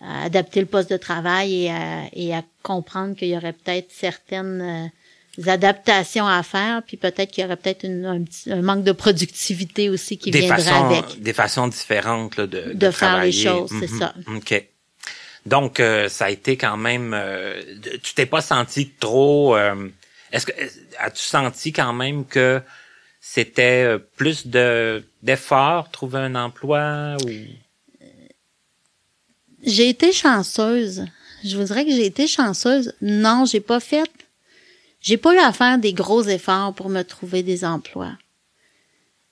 [0.00, 3.90] à adapter le poste de travail et à, et à comprendre qu'il y aurait peut-être
[3.90, 4.90] certaines
[5.38, 9.90] euh, adaptations à faire, puis peut-être qu'il y aurait peut-être un, un, manque de productivité
[9.90, 11.22] aussi qui des viendrait façons, avec.
[11.22, 13.98] Des façons différentes là, de, de, de faire les choses, c'est mhm.
[13.98, 14.14] ça.
[14.34, 14.66] OK.
[15.46, 17.14] Donc, euh, ça a été quand même...
[17.14, 17.62] Euh,
[18.02, 19.56] tu t'es pas senti trop...
[20.32, 20.52] Est-ce que
[20.98, 22.60] as-tu senti quand même que
[23.20, 27.30] c'était plus de d'efforts trouver un emploi ou?
[29.62, 31.04] J'ai été chanceuse.
[31.44, 32.94] Je vous dirais que j'ai été chanceuse.
[33.00, 34.10] Non, j'ai pas fait.
[35.00, 38.16] J'ai pas eu à faire des gros efforts pour me trouver des emplois.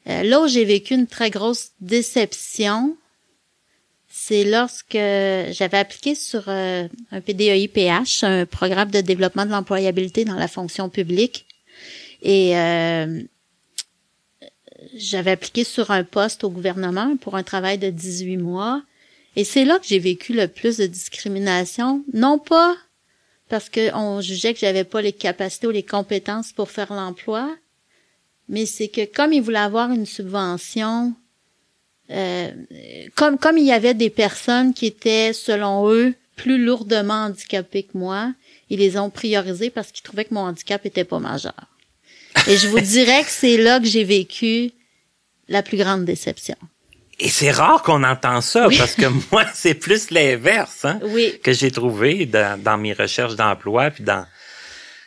[0.08, 2.96] Euh, là où j'ai vécu une très grosse déception,
[4.08, 10.36] c'est lorsque j'avais appliqué sur euh, un PDEI-PH, un programme de développement de l'employabilité dans
[10.36, 11.46] la fonction publique.
[12.22, 13.22] Et euh,
[14.94, 18.82] j'avais appliqué sur un poste au gouvernement pour un travail de 18 mois.
[19.36, 22.76] Et c'est là que j'ai vécu le plus de discrimination, non pas
[23.48, 27.56] parce qu'on jugeait que j'avais pas les capacités ou les compétences pour faire l'emploi,
[28.48, 31.14] mais c'est que comme ils voulaient avoir une subvention,
[32.10, 32.50] euh,
[33.14, 37.98] comme comme il y avait des personnes qui étaient selon eux plus lourdement handicapées que
[37.98, 38.32] moi
[38.70, 41.54] ils les ont priorisés parce qu'ils trouvaient que mon handicap était pas majeur.
[42.46, 44.70] Et je vous dirais que c'est là que j'ai vécu
[45.48, 46.56] la plus grande déception.
[47.18, 51.38] Et c'est rare qu'on entend ça parce que moi, c'est plus l'inverse hein, Oui.
[51.42, 54.24] que j'ai trouvé dans, dans mes recherches d'emploi puis dans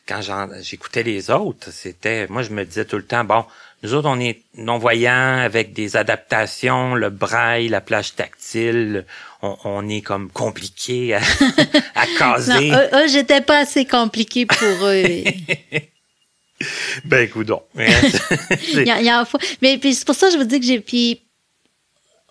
[0.07, 0.19] quand
[0.61, 3.45] j'écoutais les autres, c'était moi je me disais tout le temps bon,
[3.83, 9.05] nous autres on est non-voyants avec des adaptations, le braille, la plage tactile,
[9.41, 11.19] on, on est comme compliqué à,
[11.95, 12.71] à Non, caser.
[12.71, 15.03] eux, eux, j'étais pas assez compliqué pour eux.
[17.05, 17.63] Ben coudon.
[17.75, 19.27] Il y a, il y a
[19.63, 21.21] Mais puis c'est pour ça que je vous dis que j'ai puis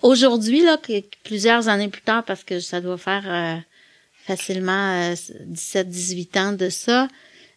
[0.02, 3.56] aujourd'hui là que plusieurs années plus tard parce que ça doit faire euh,
[4.26, 5.12] facilement
[5.46, 7.08] 17 18 ans de ça.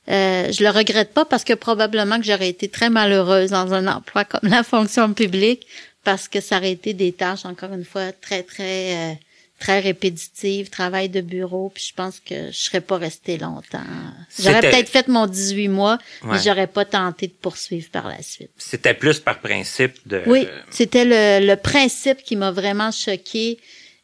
[0.10, 3.88] Euh, je le regrette pas parce que probablement que j'aurais été très malheureuse dans un
[3.88, 5.66] emploi comme la fonction publique
[6.04, 9.14] parce que ça aurait été des tâches encore une fois très très euh,
[9.60, 13.80] très répétitives, travail de bureau, puis je pense que je serais pas restée longtemps.
[14.38, 16.32] J'aurais peut-être fait mon 18 mois, Ouais.
[16.34, 18.50] mais j'aurais pas tenté de poursuivre par la suite.
[18.58, 23.58] C'était plus par principe de Oui, c'était le, le principe qui m'a vraiment choqué.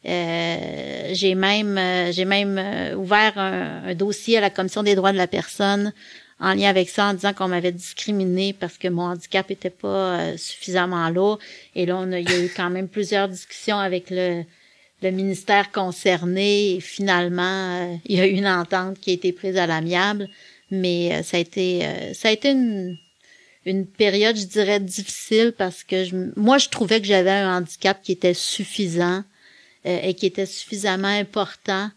[0.06, 5.12] Euh, j'ai même euh, j'ai même euh, ouvert un, dossier à la commission des droits
[5.12, 5.92] de la personne
[6.38, 10.38] en lien avec ça en disant qu'on m'avait discriminé parce que mon handicap était pas
[10.38, 11.38] suffisamment lourd.
[11.74, 14.44] Et là on a, il y a eu quand même plusieurs discussions avec le
[15.02, 16.76] le ministère concerné.
[16.76, 20.28] Et finalement il y a eu une entente qui a été prise à l'amiable.
[20.70, 22.96] Mais ça a été ça a été une
[23.66, 28.00] une période, je dirais, difficile parce que je, moi, je trouvais que j'avais un handicap
[28.02, 29.22] qui était suffisant
[29.84, 31.90] et qui était suffisamment important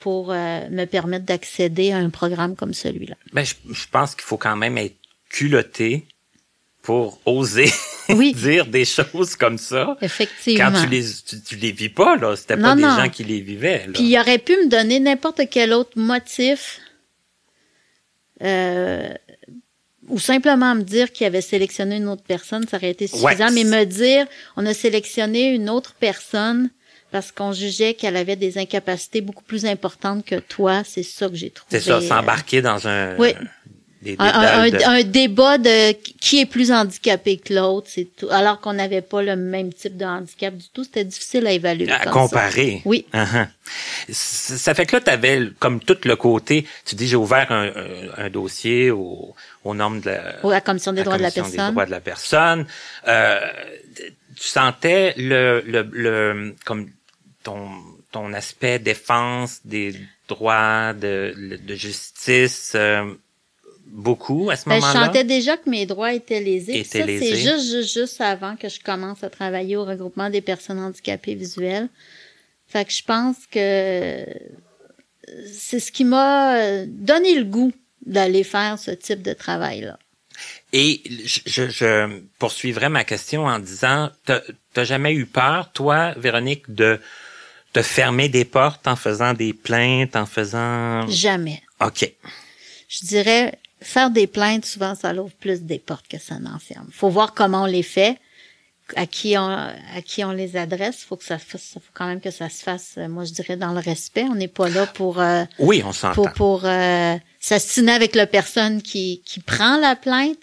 [0.00, 3.16] pour euh, me permettre d'accéder à un programme comme celui-là.
[3.32, 4.96] Ben, je, je pense qu'il faut quand même être
[5.28, 6.06] culotté
[6.82, 7.68] pour oser
[8.08, 8.32] Oui.
[8.32, 9.96] dire des choses comme ça.
[10.00, 10.70] Effectivement.
[10.70, 12.34] Quand tu les, tu, tu les vis pas, là.
[12.36, 12.96] C'était pas Non, des non.
[12.96, 13.92] gens qui les vivaient, là.
[13.94, 16.80] Puis il aurait pu me donner n'importe quel autre motif
[18.42, 19.12] euh,
[20.08, 23.50] ou simplement me dire qu'il avait sélectionné une autre personne, ça aurait été suffisant, Ouais.
[23.52, 26.70] mais me dire on a sélectionné une autre personne
[27.10, 31.34] parce qu'on jugeait qu'elle avait des incapacités beaucoup plus importantes que toi, c'est ça que
[31.36, 31.68] j'ai trouvé.
[31.70, 33.34] C'est ça, euh, s'embarquer dans un, Oui.
[34.02, 38.06] des un, un- dédales de- un débat de qui est plus handicapé que l'autre, c'est
[38.16, 38.28] tout.
[38.30, 41.90] Alors qu'on n'avait pas le même type de handicap du tout, c'était difficile à évaluer.
[41.90, 42.74] à comparer.
[42.76, 42.82] Ça.
[42.84, 43.06] Oui.
[43.12, 43.48] Uh-huh.
[44.10, 47.66] Ça fait que là, tu avais comme tout le côté, tu dis j'ai ouvert un,
[47.68, 51.30] un- un dossier au, aux normes de la, Oui, la commission des droits de la
[51.30, 52.66] Commission des droits de la personne.
[53.08, 53.40] Euh,
[54.40, 56.88] tu sentais le, le, le comme
[57.48, 57.70] ton,
[58.12, 59.94] ton aspect défense des
[60.28, 61.34] droits de,
[61.66, 63.14] de justice euh,
[63.86, 65.06] beaucoup à ce Ben, je moment-là?
[65.06, 66.80] sentais déjà que mes droits étaient lésés.
[66.80, 70.42] Étaient ça, c'est juste, juste, juste avant que je commence à travailler au regroupement des
[70.42, 71.88] personnes handicapées visuelles.
[72.66, 74.26] Fait que je pense que
[75.50, 77.72] c'est ce qui m'a euh, donné le goût
[78.04, 79.98] d'aller faire ce type de travail-là.
[80.72, 86.72] Et je, je, je poursuivrai ma question en disant, t'as jamais eu peur, toi, Véronique,
[86.72, 87.00] de
[87.72, 91.06] te fermer des portes en faisant des plaintes, en faisant...
[91.08, 91.62] Jamais.
[91.80, 92.10] OK.
[92.88, 96.88] Je dirais, faire des plaintes, souvent, ça ouvre plus des portes que ça n'enferme.
[96.92, 98.16] Faut voir comment on les fait,
[98.96, 101.04] à qui on, à qui on les adresse.
[101.04, 103.56] Faut que ça, fasse- faut quand même que ça se fasse, euh, moi, je dirais,
[103.56, 104.22] dans le respect.
[104.24, 106.14] On n'est pas là pour, euh, Oui, on s'entend.
[106.14, 110.38] pour, pour euh, s'astiner avec la personne qui, qui prend la plainte,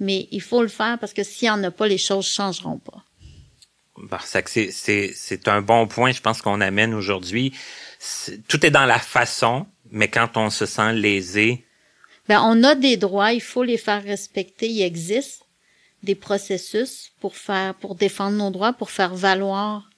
[0.00, 2.76] mais il faut le faire parce que s'il n'y en a pas, les choses changeront
[2.78, 3.02] pas.
[4.70, 7.52] C'est un bon point, je pense qu'on amène aujourd'hui.
[8.48, 11.64] Tout est dans la façon, mais quand on se sent lésé,
[12.28, 14.68] Ben, on a des droits, il faut les faire respecter.
[14.68, 15.44] Il existe
[16.02, 19.88] des processus pour faire, pour défendre nos droits, pour faire valoir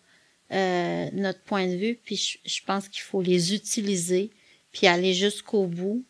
[0.53, 1.99] euh, notre point de vue.
[2.05, 4.31] Puis je, je pense qu'il faut les utiliser,
[4.73, 6.05] puis aller jusqu'au bout.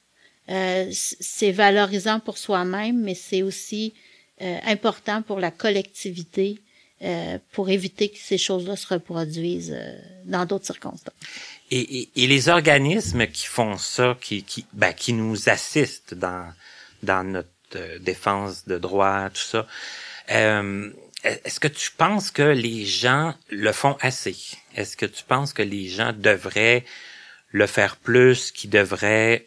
[0.51, 3.95] Euh, c'est valorisant pour soi-même, mais c'est aussi
[4.43, 6.61] euh, important pour la collectivité
[7.03, 11.15] euh, pour éviter que ces choses-là se reproduisent euh, dans d'autres circonstances.
[11.71, 16.53] Et, et, et les organismes qui font ça, qui, qui, ben, qui nous assistent dans,
[17.03, 19.67] dans notre euh, défense de droits, tout ça,
[20.31, 20.91] euh,
[21.23, 24.37] est-ce que tu penses que les gens le font assez?
[24.75, 26.85] Est-ce que tu penses que les gens devraient
[27.51, 29.47] le faire plus, qu'ils devraient...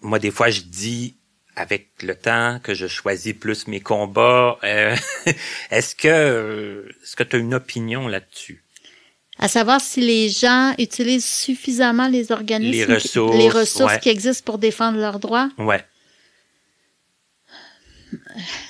[0.00, 1.17] Moi, des fois, je dis
[1.58, 4.58] avec le temps que je choisis plus mes combats.
[4.62, 4.96] Euh,
[5.70, 8.62] est-ce que euh, est-ce que tu as une opinion là-dessus?
[9.38, 14.00] À savoir si les gens utilisent suffisamment les organismes, Les ressources, les ressources ouais.
[14.00, 15.48] qui existent pour défendre leurs droits?
[15.58, 15.84] Ouais.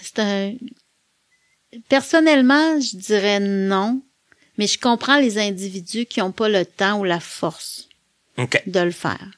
[0.02, 0.54] C'est un...
[1.88, 4.02] Personnellement, je dirais non,
[4.56, 7.88] mais je comprends les individus qui n'ont pas le temps ou la force
[8.66, 9.37] de le faire.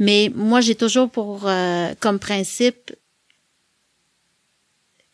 [0.00, 2.92] Mais moi, j'ai toujours pour euh, comme principe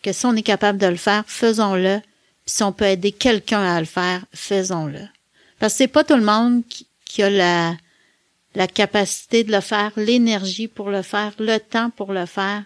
[0.02, 2.00] que si on est capable de le faire, faisons-le.
[2.46, 5.00] Si on peut aider quelqu'un à le faire, faisons-le.
[5.58, 7.76] Parce que c'est pas tout le monde qui, qui a la,
[8.54, 12.62] la capacité de le faire, l'énergie pour le faire, le temps pour le faire.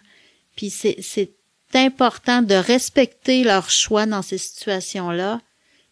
[0.56, 1.32] Puis c'est, c'est
[1.72, 5.40] important de respecter leur choix dans ces situations-là,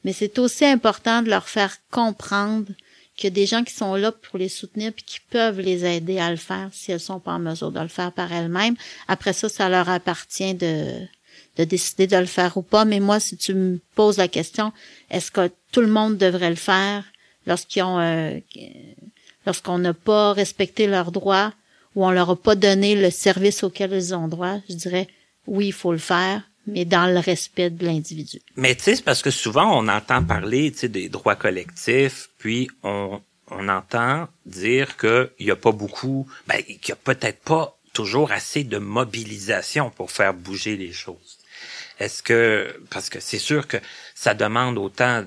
[0.05, 2.71] mais c'est aussi important de leur faire comprendre
[3.19, 5.85] qu'il y a des gens qui sont là pour les soutenir puis qui peuvent les
[5.85, 8.77] aider à le faire si elles sont pas en mesure de le faire par elles-mêmes.
[9.09, 11.01] Après ça, ça leur appartient de,
[11.57, 12.85] de décider de le faire ou pas.
[12.85, 14.73] Mais moi, si tu me poses la question,
[15.11, 17.05] est-ce que tout le monde devrait le faire
[17.47, 18.39] lorsqu'ils ont, euh,
[19.45, 21.53] lorsqu'on n'a pas respecté leurs droits
[21.97, 24.59] ou on leur a pas donné le service auquel ils ont droit?
[24.69, 25.09] Je dirais,
[25.49, 28.41] oui, il faut le faire, mais dans le respect de l'individu.
[28.57, 33.21] Mais tu sais, c'est parce que souvent on entend parler, des droits collectifs, puis on,
[33.51, 38.33] on entend dire qu'il y a pas beaucoup, ben, qu'il y a peut-être pas toujours
[38.33, 41.39] assez de mobilisation pour faire bouger les choses.
[41.99, 43.79] Est-ce que, parce que c'est sûr que
[44.15, 45.25] ça demande autant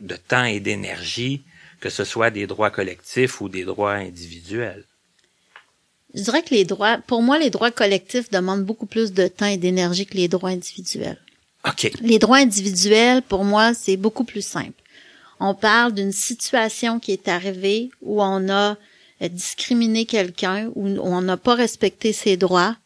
[0.00, 1.42] de temps et d'énergie
[1.82, 4.84] que ce soit des droits collectifs ou des droits individuels.
[6.14, 9.46] Je dirais que les droits, pour moi, les droits collectifs demandent beaucoup plus de temps
[9.46, 11.18] et d'énergie que les droits individuels.
[11.66, 11.90] OK.
[12.00, 14.72] Les droits individuels, pour moi, c'est beaucoup plus simple.
[15.40, 18.76] On parle d'une situation qui est arrivée où on a
[19.22, 22.76] euh, discriminé quelqu'un, où on n'a pas respecté ses droits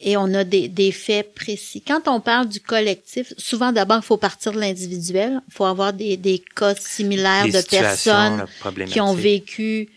[0.00, 1.80] et on a des, des, faits précis.
[1.80, 5.40] Quand on parle du collectif, souvent d'abord, il faut partir de l'individuel.
[5.48, 8.44] Il faut avoir des, des cas similaires Des de personnes
[8.86, 9.88] qui ont vécu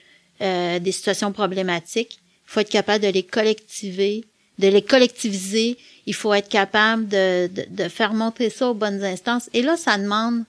[0.41, 2.19] euh, des situations problématiques.
[2.45, 4.26] Il faut être capable de les collectiver,
[4.60, 5.78] de les collectiviser.
[6.06, 9.50] Il faut être capable de, de, faire monter ça aux bonnes instances.
[9.54, 10.45] Et là, ça demande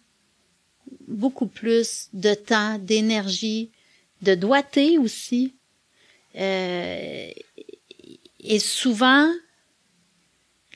[1.06, 3.70] beaucoup plus de temps, d'énergie,
[4.22, 5.54] de doigté aussi.
[6.36, 7.30] Euh,
[8.40, 9.30] et souvent,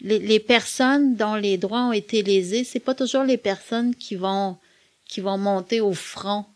[0.00, 4.16] les, les personnes dont les droits ont été lésés, c'est pas toujours les personnes qui
[4.16, 4.56] vont
[5.12, 6.46] qui vont monter au front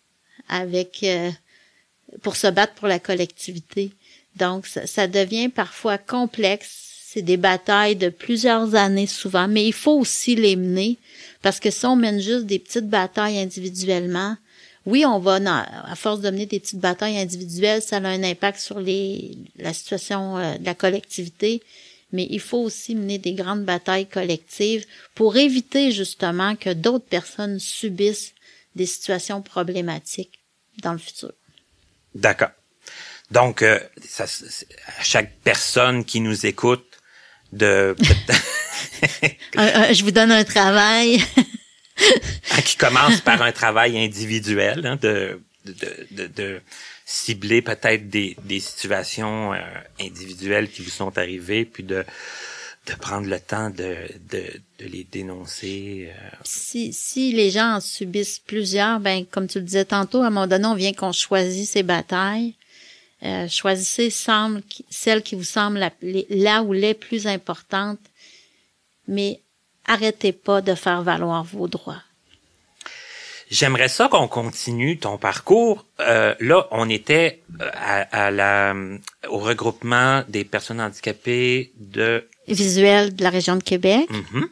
[0.49, 1.31] avec euh,
[2.23, 3.93] pour se battre pour la collectivité.
[4.37, 6.83] Donc, ça, devient parfois complexe.
[7.09, 10.99] C'est des batailles de plusieurs années souvent, mais il faut aussi les mener
[11.43, 14.37] parce que si on mène juste des petites batailles individuellement,
[14.85, 15.39] oui, on va,
[15.85, 20.39] à force de mener des petites batailles individuelles, ça a un impact sur la situation
[20.39, 21.63] euh, de la collectivité,
[22.13, 27.59] mais il faut aussi mener des grandes batailles collectives pour éviter justement que d'autres personnes
[27.59, 28.33] subissent
[28.77, 30.39] des situations problématiques
[30.83, 31.33] dans le futur.
[32.17, 32.51] D'accord.
[33.31, 36.85] Donc, euh, ça, à chaque personne qui nous écoute,
[37.53, 37.95] de
[39.55, 41.23] je vous donne un travail.
[41.37, 46.61] Hein, qui commence par un travail individuel, hein, de, de, de, de
[47.05, 49.59] cibler peut-être des, des situations euh,
[50.01, 52.05] individuelles qui vous sont arrivées, puis de,
[52.87, 53.97] de prendre le temps de,
[54.31, 54.45] de,
[54.79, 56.11] de les dénoncer.
[56.11, 56.29] euh.
[56.45, 60.31] si, si les gens en subissent plusieurs, ben comme tu le disais tantôt, à un
[60.31, 62.55] moment donné, on vient qu'on choisit ses batailles.
[63.23, 65.43] Euh, choisissez semble, celles qui vous
[66.03, 67.99] les- là ou les plus importantes,
[69.09, 69.41] mais
[69.87, 72.03] arrêtez pas de faire valoir vos droits.
[73.49, 75.87] J'aimerais ça qu'on continue ton parcours.
[76.01, 78.75] Euh, là, on était euh, à, à la,
[79.29, 82.29] au regroupement des personnes handicapées de...
[82.49, 84.09] Visuel de la région de Québec.
[84.11, 84.49] Mhm.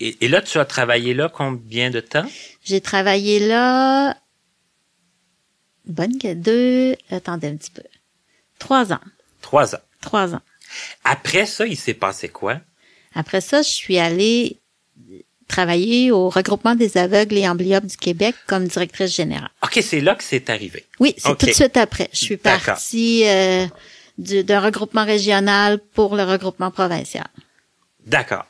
[0.00, 2.26] Et, et là, tu as travaillé là combien de temps?
[2.64, 4.16] J'ai travaillé là
[5.84, 7.82] bonne que deux, attendez un petit peu.
[8.58, 9.00] Trois ans.
[9.40, 9.82] Trois ans.
[10.00, 10.42] Trois ans.
[11.04, 12.60] Après ça, il s'est passé quoi?
[13.14, 14.60] Après ça, je suis allée
[15.56, 19.50] travailler au regroupement des aveugles et amblyopes du Québec comme directrice générale.
[19.62, 20.84] OK, c'est là que c'est arrivé.
[20.98, 21.38] Oui, c'est Ok.
[21.38, 22.08] tout de suite après.
[22.12, 23.66] Je suis partie euh,
[24.18, 27.26] du- d'un regroupement régional pour le regroupement provincial.
[28.06, 28.46] D'accord.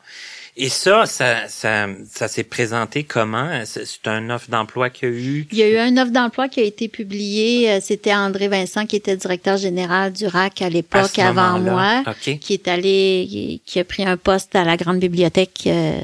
[0.55, 3.63] Et ça, ça, ça, ça s'est présenté comment?
[3.65, 5.47] C'est un offre d'emploi qu'il y a eu?
[5.51, 7.71] Il y a eu une offre d'emploi qui a été publiée.
[7.71, 12.03] euh, C'était André Vincent qui était directeur général du RAC à l'époque avant moi, moment-là.
[12.07, 12.37] OK.
[12.39, 15.97] qui est allé, qui- a pris un poste à la grande bibliothèque euh,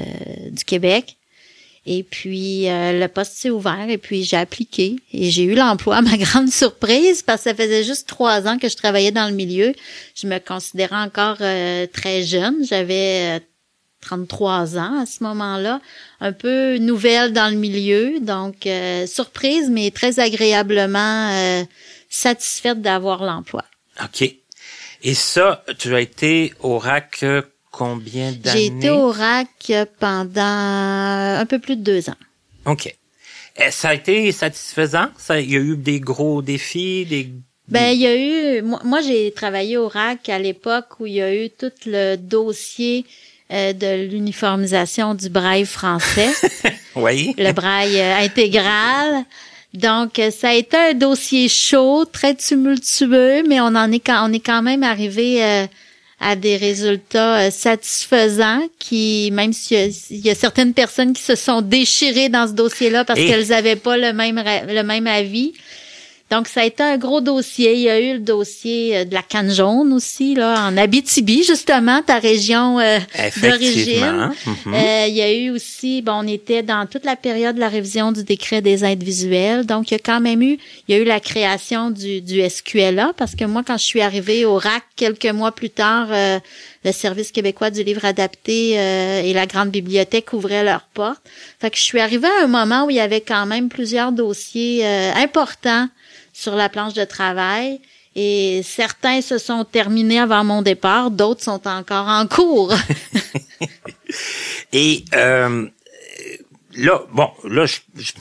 [0.50, 1.16] du Québec.
[1.86, 5.96] Et puis euh, le poste s'est ouvert et puis j'ai appliqué et j'ai eu l'emploi
[5.96, 9.28] à ma grande surprise parce que ça faisait juste trois ans que je travaillais dans
[9.28, 9.72] le milieu.
[10.14, 12.56] Je me considérais encore euh, très jeune.
[12.68, 13.40] J'avais
[14.00, 15.80] 33 ans à ce moment-là,
[16.20, 21.64] un peu nouvelle dans le milieu, donc euh, surprise mais très agréablement euh,
[22.08, 23.64] satisfaite d'avoir l'emploi.
[24.02, 24.22] OK.
[25.02, 28.58] Et ça, tu as été au RAC euh, combien d'années?
[28.58, 32.16] J'ai été au RAC pendant un peu plus de deux ans.
[32.66, 32.94] OK.
[33.56, 35.08] Eh, Ça a été satisfaisant?
[35.16, 37.30] Ça, il y a eu des gros défis, des,
[37.68, 41.14] Ben, il y a eu, moi, moi, j'ai travaillé au RAC à l'époque où il
[41.14, 43.06] y a eu tout le dossier
[43.52, 46.28] euh, de l'uniformisation du braille français,
[46.96, 47.34] Oui.
[47.38, 49.24] le braille euh, intégral.
[49.74, 54.28] Donc, euh, ça a été un dossier chaud, très tumultueux, mais on en est quand,
[54.28, 55.66] on est quand même arrivé euh,
[56.20, 61.22] à des résultats satisfaisants qui, même s'il y, a- il y a certaines personnes qui
[61.22, 65.06] se sont déchirées dans ce dossier-là parce Et- qu'elles avaient pas le même, le même
[65.06, 65.52] avis.
[66.30, 67.74] Donc, ça a été un gros dossier.
[67.74, 71.42] Il y a eu le dossier euh, de la canne jaune aussi, là, en Abitibi,
[71.42, 72.98] justement, ta région euh,
[73.42, 74.30] d'origine.
[74.46, 74.74] Mhm.
[74.74, 77.68] Euh, il y a eu aussi, bon, on était dans toute la période de la
[77.68, 79.66] révision du décret des aides visuelles.
[79.66, 82.40] Donc, il y a quand même eu, il y a eu la création du, du
[82.48, 86.38] SQLA parce que moi, quand je suis arrivée au RAC quelques mois plus tard, euh,
[86.84, 91.22] le Service québécois du livre adapté euh, et la Grande Bibliothèque ouvraient leurs portes.
[91.60, 94.12] Fait que je suis arrivée à un moment où il y avait quand même plusieurs
[94.12, 95.88] dossiers euh, importants
[96.40, 97.80] sur la planche de travail.
[98.16, 102.74] Et certains se sont terminés avant mon départ, d'autres sont encore en cours.
[104.72, 105.68] Et euh,
[106.74, 108.12] là, bon, là, je, je,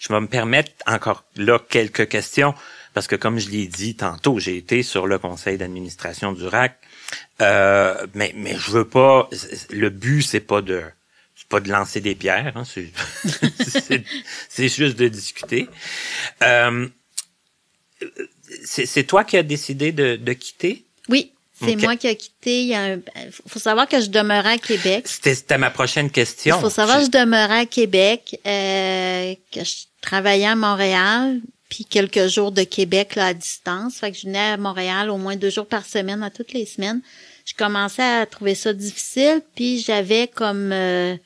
[0.00, 2.54] je vais me permettre encore là quelques questions
[2.94, 6.76] parce que comme je l'ai dit tantôt, j'ai été sur le conseil d'administration du RAC,
[7.40, 9.28] euh, mais mais je veux pas.
[9.70, 10.82] Le but c'est pas de
[11.36, 15.68] c'est pas de lancer des pierres, hein, c'est juste de discuter.
[16.42, 16.88] Euh,
[18.64, 20.84] c'est toi qui as décidé de, de quitter?
[21.08, 22.62] Oui, c'est moi qui ai quitté.
[22.62, 23.00] Il y a un...
[23.46, 25.06] faut savoir que je demeurais à Québec.
[25.08, 26.60] C'était ma prochaine Il question.
[26.60, 32.28] faut savoir que je demeurais à Québec, euh, que je travaillais à Montréal, puis quelques
[32.28, 33.96] jours de Québec là, à distance.
[33.96, 36.66] Fait que je venais à Montréal au moins deux jours par semaine, à toutes les
[36.66, 37.00] semaines.
[37.44, 41.16] Je commençais à trouver ça difficile, puis j'avais comme euh,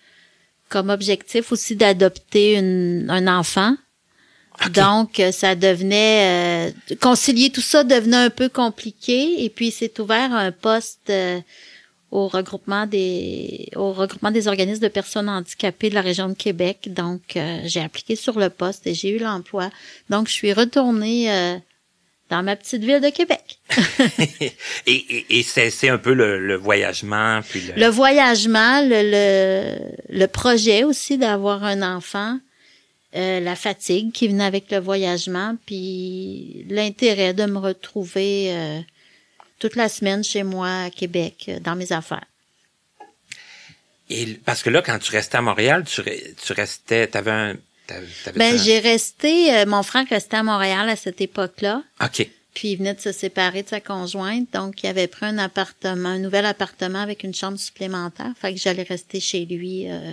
[0.68, 3.77] comme objectif aussi d'adopter un enfant.
[4.70, 9.44] Donc, euh, ça devenait euh, concilier tout ça devenait un peu compliqué.
[9.44, 11.40] Et puis, c'est ouvert un poste euh,
[12.12, 16.88] au regroupement des au regroupement des organismes de personnes handicapées de la région de Québec.
[16.92, 19.70] Donc, euh, j'ai appliqué sur le poste et j'ai eu l'emploi.
[20.10, 21.56] Donc, je suis retournée euh,
[22.28, 23.58] dans ma petite ville de Québec.
[24.18, 24.52] et
[24.86, 30.18] et, et c'est c'est un peu le, le voyagement puis le, Le voyagement, le, le,
[30.18, 32.38] le projet aussi d'avoir un enfant,
[33.14, 38.80] euh, la fatigue qui venait avec le voyagement, puis l'intérêt de me retrouver euh,
[39.58, 42.24] toute la semaine chez moi à Québec, euh, dans mes affaires.
[44.10, 46.02] Et parce que là, quand tu restais à Montréal, tu,
[46.44, 47.56] tu restais, t'avais un,
[48.36, 52.26] Ben, un- j'ai resté, euh, mon frère restait à Montréal à cette époque-là, Ok.
[52.54, 56.10] puis il venait de se séparer de sa conjointe, donc il avait pris un appartement,
[56.10, 60.12] un nouvel appartement avec une chambre supplémentaire, fait que j'allais rester chez lui euh,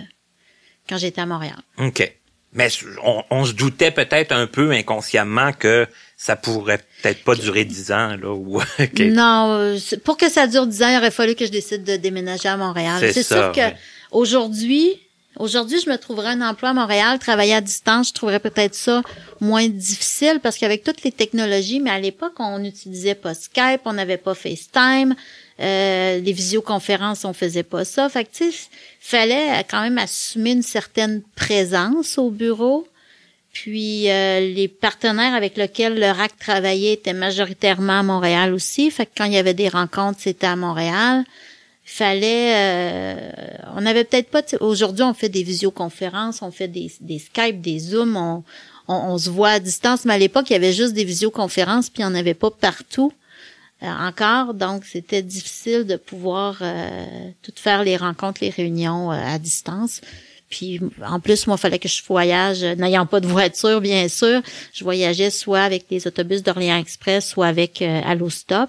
[0.88, 1.58] quand j'étais à Montréal.
[1.78, 2.12] Ok.
[2.52, 2.68] Mais
[3.04, 5.86] on, on se doutait peut-être un peu inconsciemment que
[6.16, 8.60] ça pourrait peut-être pas durer dix ans là ou.
[9.00, 11.96] Non, euh, pour que ça dure 10 ans, il aurait fallu que je décide de
[11.96, 13.00] déménager à Montréal.
[13.12, 13.76] C'est sûr que ouais.
[14.10, 15.00] aujourd'hui,
[15.40, 19.02] aujourd'hui, je me trouverais un emploi à Montréal, travailler à distance, je trouverais peut-être ça
[19.40, 23.94] moins difficile parce qu'avec toutes les technologies, mais à l'époque, on n'utilisait pas Skype, on
[23.94, 25.14] n'avait pas FaceTime,
[25.60, 28.08] euh, les visioconférences, on faisait pas ça.
[28.08, 28.52] Fait que tu
[29.00, 32.86] fallait quand même assumer une certaine présence au bureau.
[33.52, 38.90] Puis euh, les partenaires avec lesquels le RAC travaillait étaient majoritairement à Montréal aussi.
[38.90, 41.24] Fait que quand il y avait des rencontres, c'était à Montréal.
[41.92, 43.32] Fallait euh,
[43.74, 47.80] on avait peut-être pas aujourd'hui on fait des visioconférences, on fait des, des Skype, des
[47.80, 48.44] Zoom, on,
[48.86, 51.90] on, on se voit à distance, mais à l'époque, il y avait juste des visioconférences,
[51.90, 53.12] puis en avait pas partout
[53.82, 54.54] euh, encore.
[54.54, 60.00] Donc, c'était difficile de pouvoir euh, tout faire les rencontres, les réunions euh, à distance.
[60.50, 64.42] Puis, en plus, moi, il fallait que je voyage, n'ayant pas de voiture, bien sûr.
[64.72, 68.68] Je voyageais soit avec les autobus d'Orléans Express, soit avec Allostop.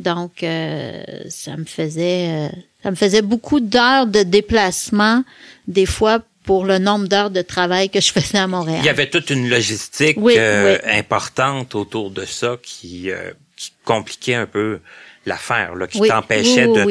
[0.00, 2.48] Donc, euh, ça me faisait euh,
[2.82, 5.22] ça me faisait beaucoup d'heures de déplacement,
[5.68, 8.80] des fois pour le nombre d'heures de travail que je faisais à Montréal.
[8.82, 10.90] Il y avait toute une logistique Oui, euh, oui.
[10.98, 14.80] importante autour de ça qui, euh, qui compliquait un peu
[15.26, 16.84] l'affaire, là, qui Oui, t'empêchait de,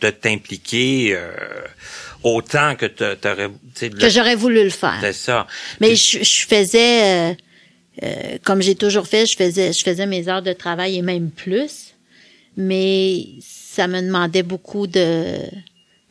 [0.00, 1.30] de t'impliquer euh,
[2.22, 3.50] autant que t'a- t'aurais.
[3.78, 4.96] que j'aurais voulu le faire.
[5.02, 5.46] C'est ça.
[5.80, 7.34] Mais je, je faisais, euh,
[8.02, 11.30] euh, comme j'ai toujours fait, je faisais, je faisais mes heures de travail et même
[11.30, 11.92] plus.
[12.56, 15.38] Mais ça me demandait beaucoup de,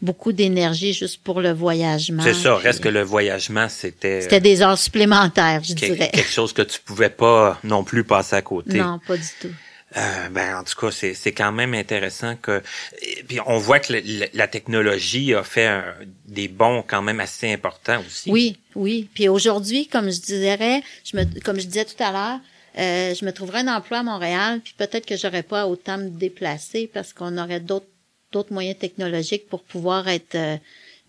[0.01, 2.23] beaucoup d'énergie juste pour le voyagement.
[2.23, 2.55] C'est ça.
[2.57, 6.11] Reste que le voyagement, c'était C'était des heures supplémentaires, je dirais.
[6.13, 8.77] quelque chose que tu pouvais pas non plus passer à côté.
[8.77, 9.49] Non, pas du tout.
[9.97, 12.61] Euh, ben en tout cas, c'est c'est quand même intéressant que
[13.01, 15.85] et puis on voit que le- le- la technologie a fait un-
[16.27, 18.29] des bons quand même assez importants aussi.
[18.29, 19.07] Oui, oui.
[19.13, 22.39] Puis aujourd'hui, comme je dirais, je me, comme je disais tout à l'heure,
[22.77, 26.09] euh, je me trouverais un emploi à Montréal, puis peut-être que j'aurais pas autant me
[26.09, 27.87] déplacer parce qu'on aurait d'autres
[28.31, 30.57] d'autres moyens technologiques pour pouvoir être, euh,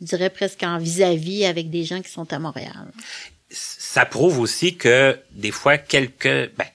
[0.00, 2.86] je dirais presque en vis-à-vis avec des gens qui sont à Montréal.
[3.50, 6.66] Ça prouve aussi que des fois quelques ben,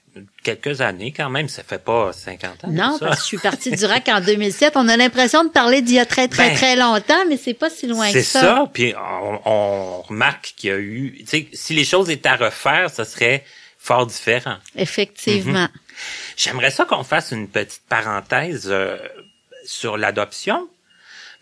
[0.42, 2.68] quelques années quand même, ça fait pas 50 ans.
[2.68, 3.06] Non, ça.
[3.06, 4.74] parce que je suis partie du RAC en 2007.
[4.76, 7.54] On a l'impression de parler d'il y a très, très, Ben, très longtemps, mais c'est
[7.54, 8.40] pas si loin que C'est ça.
[8.40, 12.90] ça, puis on, on remarque qu'il y a eu, si les choses étaient à refaire,
[12.90, 13.44] ça serait
[13.82, 14.56] fort différent.
[14.76, 15.68] Effectivement.
[16.36, 18.96] J'aimerais ça qu'on fasse une petite parenthèse euh,
[19.64, 20.68] sur l'adoption,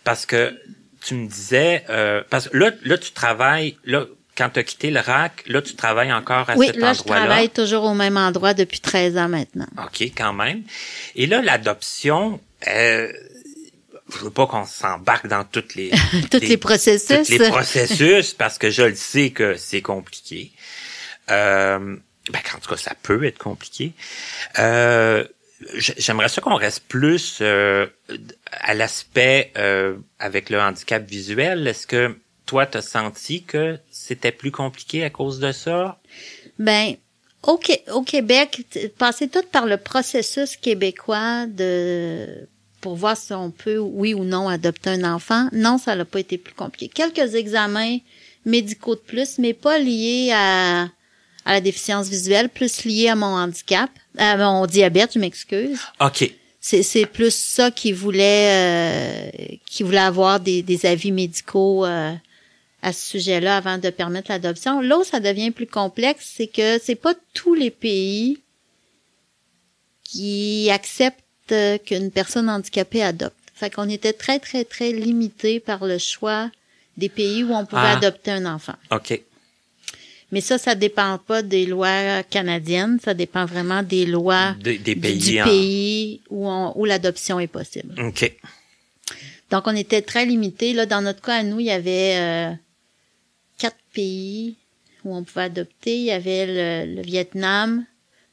[0.03, 0.57] parce que
[1.05, 4.05] tu me disais, euh, parce que là, là tu travailles, là
[4.37, 7.01] quand tu as quitté le RAC, là tu travailles encore à Oui, cet là, je
[7.01, 7.25] endroit-là.
[7.25, 9.67] travaille toujours au même endroit depuis 13 ans maintenant.
[9.77, 10.63] OK, quand même.
[11.15, 13.11] Et là, l'adoption, euh,
[14.13, 15.91] je veux pas qu'on s'embarque dans toutes les
[16.31, 17.27] Tous les processus.
[17.27, 20.51] tous les processus parce que je le sais que c'est compliqué.
[21.29, 21.95] Euh,
[22.29, 23.93] ben, en tout cas, ça peut être compliqué.
[24.59, 25.25] Euh,
[25.75, 27.85] J'aimerais ça qu'on reste plus euh,
[28.51, 31.67] à l'aspect euh, avec le handicap visuel.
[31.67, 32.17] Est-ce que
[32.47, 35.99] toi, t'as senti que c'était plus compliqué à cause de ça?
[36.57, 36.95] Ben,
[37.43, 37.59] au,
[37.91, 38.65] au Québec,
[38.97, 42.47] passer tout par le processus québécois de
[42.81, 45.47] pour voir si on peut, oui ou non, adopter un enfant.
[45.51, 46.87] Non, ça n'a pas été plus compliqué.
[46.87, 47.99] Quelques examens
[48.45, 50.87] médicaux de plus, mais pas liés à,
[51.45, 55.79] à la déficience visuelle, plus liés à mon handicap, à mon diabète, je m'excuse.
[55.99, 56.31] OK.
[56.59, 62.13] C'est, c'est plus ça qui voulait euh, qui voulait avoir des, des avis médicaux euh,
[62.83, 64.79] à ce sujet-là avant de permettre l'adoption.
[64.81, 68.39] Là où ça devient plus complexe, c'est que c'est pas tous les pays
[70.03, 71.17] qui acceptent
[71.85, 73.35] qu'une personne handicapée adopte.
[73.55, 76.49] Fait qu'on était très, très, très limité par le choix
[76.97, 77.97] des pays où on pouvait Ah.
[77.97, 78.73] adopter un enfant.
[78.91, 79.19] OK.
[80.31, 84.95] Mais ça, ça dépend pas des lois canadiennes, ça dépend vraiment des lois Des- du-
[84.95, 87.99] pays du en- pays où, on- où l'adoption est possible.
[88.01, 88.31] OK.
[89.49, 90.71] Donc, on était très limité.
[90.71, 92.53] Là, dans notre cas, à nous, il y avait euh,
[93.57, 94.55] quatre pays
[95.03, 95.97] où on pouvait adopter.
[95.97, 97.85] Il y avait le, le Vietnam,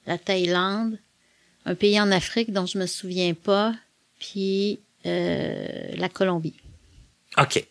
[0.06, 0.96] la Thaïlande,
[1.66, 3.74] un pays en Afrique dont je me souviens pas,
[4.20, 6.54] puis euh, la Colombie.
[7.36, 7.64] OK.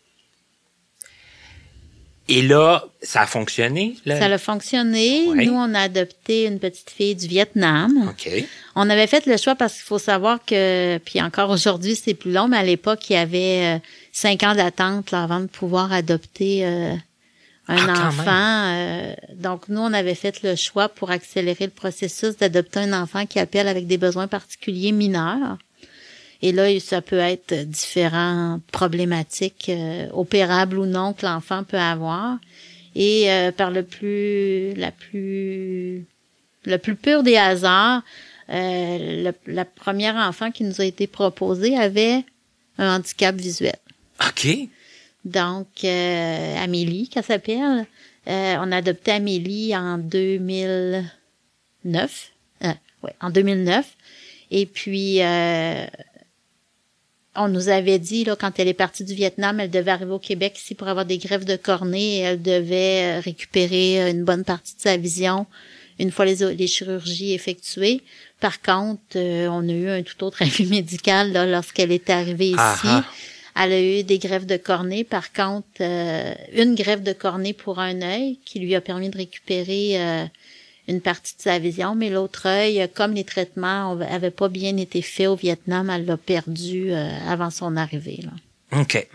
[2.29, 3.95] Et là, ça a fonctionné?
[4.05, 4.19] Là?
[4.19, 5.27] Ça a fonctionné.
[5.29, 5.45] Ouais.
[5.45, 8.13] Nous, on a adopté une petite fille du Vietnam.
[8.75, 12.31] On avait fait le choix parce qu'il faut savoir que, puis encore aujourd'hui, c'est plus
[12.33, 13.79] long, mais à l'époque, il y avait euh,
[14.11, 16.93] cinq ans d'attente là, avant de pouvoir adopter euh,
[17.69, 18.73] un Ah, enfant.
[18.75, 23.25] euh, donc, nous, on avait fait le choix pour accélérer le processus d'adopter un enfant
[23.25, 25.57] qui appelle avec des besoins particuliers mineurs.
[26.41, 32.37] Et là, ça peut être différentes problématiques, euh, opérables ou non, que l'enfant peut avoir.
[32.95, 36.05] Et euh, par le plus, la plus,
[36.65, 38.01] le plus pur des hasards,
[38.49, 42.23] euh, le- la première enfant qui nous a été proposée avait
[42.77, 43.75] un handicap visuel.
[44.27, 44.47] OK.
[45.25, 47.85] Donc, euh, Amélie, qu'elle s'appelle.
[48.27, 52.31] Euh, on a adopté Amélie en 2009.
[52.63, 52.67] Euh,
[53.03, 53.85] ouais, en 2009.
[54.51, 55.85] Et puis, euh,
[57.37, 60.19] on nous avait dit, là, quand elle est partie du Vietnam, elle devait arriver au
[60.19, 64.23] Québec ici pour avoir des greffes de cornée et elle devait euh, récupérer euh, une
[64.23, 65.45] bonne partie de sa vision
[65.99, 68.01] une fois les, les chirurgies effectuées.
[68.39, 72.49] Par contre, euh, on a eu un tout autre avis médical là, lorsqu'elle était arrivée
[72.49, 72.57] ici.
[72.57, 73.05] Ah ah.
[73.59, 75.03] Elle a eu des greffes de cornée.
[75.03, 79.17] Par contre, euh, une greffe de cornée pour un œil qui lui a permis de
[79.17, 80.25] récupérer euh,
[80.87, 85.01] une partie de sa vision, mais l'autre œil, comme les traitements n'avaient pas bien été
[85.01, 88.19] faits au Vietnam, elle l'a perdu euh, avant son arrivée.
[88.23, 88.79] Là.
[88.79, 89.07] OK.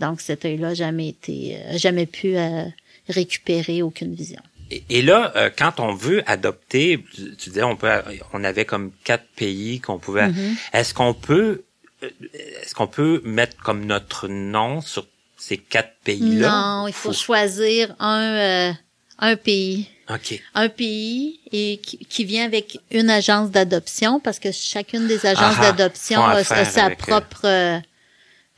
[0.00, 2.64] Donc cet œil-là n'a jamais été, euh, jamais pu euh,
[3.08, 4.40] récupérer aucune vision.
[4.70, 7.88] Et, et là, euh, quand on veut adopter, tu, tu disais, on peut,
[8.32, 10.28] on avait comme quatre pays qu'on pouvait.
[10.28, 10.56] Mm-hmm.
[10.72, 11.62] Est-ce qu'on peut,
[12.02, 15.06] est-ce qu'on peut mettre comme notre nom sur
[15.36, 16.50] ces quatre pays-là?
[16.50, 18.72] Non, il faut, choisir un, euh,
[19.18, 19.88] un pays.
[20.08, 20.40] OK.
[20.54, 25.56] un pays et qui, qui vient avec une agence d'adoption parce que chacune des agences
[25.58, 27.78] Ah ah, d'adoption a, sa euh, propre euh,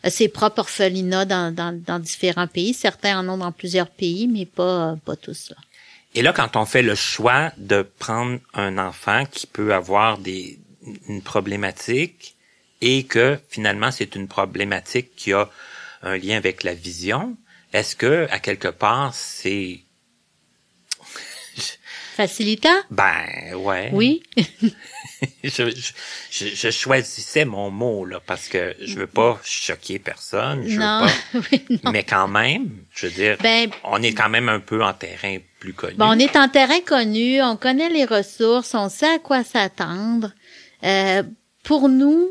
[0.04, 2.74] ses propres orphelinats dans, dans, dans différents pays.
[2.74, 5.56] Certains en ont dans plusieurs pays, mais pas pas tous là.
[6.14, 10.58] Et là, quand on fait le choix de prendre un enfant qui peut avoir des
[11.08, 12.36] une problématique
[12.80, 15.50] et que finalement c'est une problématique qui a
[16.02, 17.36] un lien avec la vision,
[17.72, 19.80] est-ce que à quelque part c'est
[22.18, 22.80] Facilitant?
[22.90, 23.90] ben ouais.
[23.92, 24.24] Oui.
[25.44, 25.70] je,
[26.32, 31.06] je, je, choisissais mon mot là parce que je veux pas choquer personne, je non.
[31.32, 31.74] veux Oui, pas.
[31.84, 31.92] non.
[31.92, 35.38] Mais quand même, je veux dire, Ben, on est quand même un peu en terrain
[35.60, 35.94] plus connu.
[35.94, 40.32] Bon, on est en terrain connu, on connaît les ressources, on sait à quoi s'attendre.
[40.82, 41.22] Euh,
[41.62, 42.30] pour nous,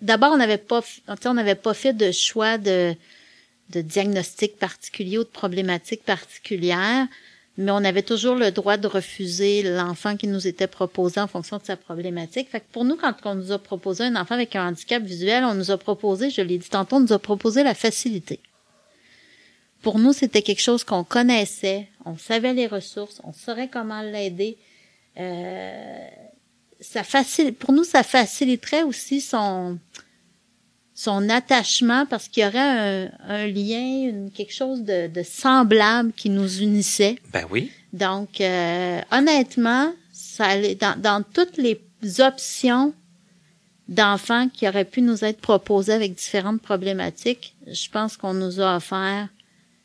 [0.00, 0.82] d'abord, on n'avait pas,
[1.24, 2.96] on n'avait pas fait de choix de,
[3.70, 7.06] de diagnostic particulier ou de problématique particulière,
[7.58, 11.56] mais on avait toujours le droit de refuser l'enfant qui nous était proposé en fonction
[11.56, 12.50] de sa problématique.
[12.50, 15.44] Fait que pour nous, quand on nous a proposé un enfant avec un handicap visuel,
[15.44, 18.40] on nous a proposé, je l'ai dit tantôt, on nous a proposé la facilité.
[19.80, 24.58] Pour nous, c'était quelque chose qu'on connaissait, on savait les ressources, on saurait comment l'aider.
[25.18, 26.08] Euh,
[26.80, 29.78] ça facilite, pour nous, ça faciliterait aussi son,
[30.96, 36.12] son attachement parce qu'il y aurait un, un lien, une, quelque chose de, de, semblable
[36.14, 37.16] qui nous unissait.
[37.32, 37.70] Ben oui.
[37.92, 41.78] Donc, euh, honnêtement, ça allait dans, dans toutes les
[42.20, 42.94] options
[43.88, 48.76] d'enfants qui auraient pu nous être proposées avec différentes problématiques, je pense qu'on nous a
[48.76, 49.28] offert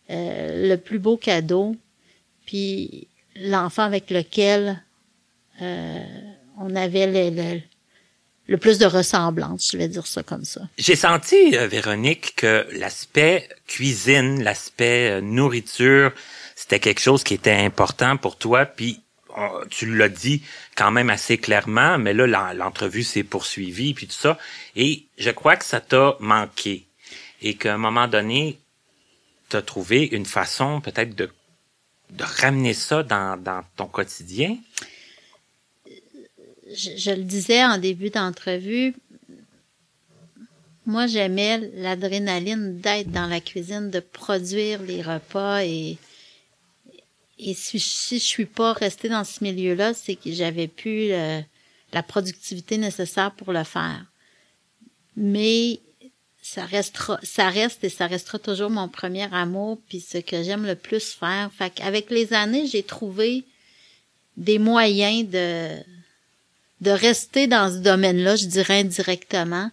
[0.09, 1.76] euh, le plus beau cadeau,
[2.45, 4.82] puis l'enfant avec lequel
[5.62, 6.03] euh,
[6.57, 7.62] on avait le, le,
[8.48, 10.62] le, plus de ressemblance, je vais dire ça comme ça.
[10.78, 16.12] J'ai senti, euh, Véronique, que l'aspect cuisine, l'aspect euh, nourriture,
[16.56, 19.02] c'était quelque chose qui était important pour toi, puis
[19.70, 20.44] tu l'as dit
[20.76, 24.38] quand même assez clairement, mais là, l'entrevue s'est poursuivie, puis tout ça,
[24.76, 26.86] et je crois que ça t'a manqué.
[27.42, 28.60] Et qu'à un moment donné,
[29.50, 31.30] tu as trouvé une façon peut-être de,
[32.12, 34.58] de ramener ça dans, dans ton quotidien?
[36.74, 38.93] Je, le disais en début d'entrevue,
[40.86, 45.97] moi j'aimais l'adrénaline d'être dans la cuisine, de produire les repas et
[47.53, 51.09] si, si je suis pas restée dans ce milieu-là, c'est que j'avais plus
[51.93, 54.05] la productivité nécessaire pour le faire.
[55.15, 55.80] Mais
[56.41, 60.65] ça restera, ça reste et ça restera toujours mon premier amour puis ce que j'aime
[60.65, 61.51] le plus faire.
[61.55, 63.43] Fait qu'avec les années, j'ai trouvé
[64.38, 65.78] des moyens de
[66.82, 69.70] de rester dans ce domaine-là, je dirais indirectement.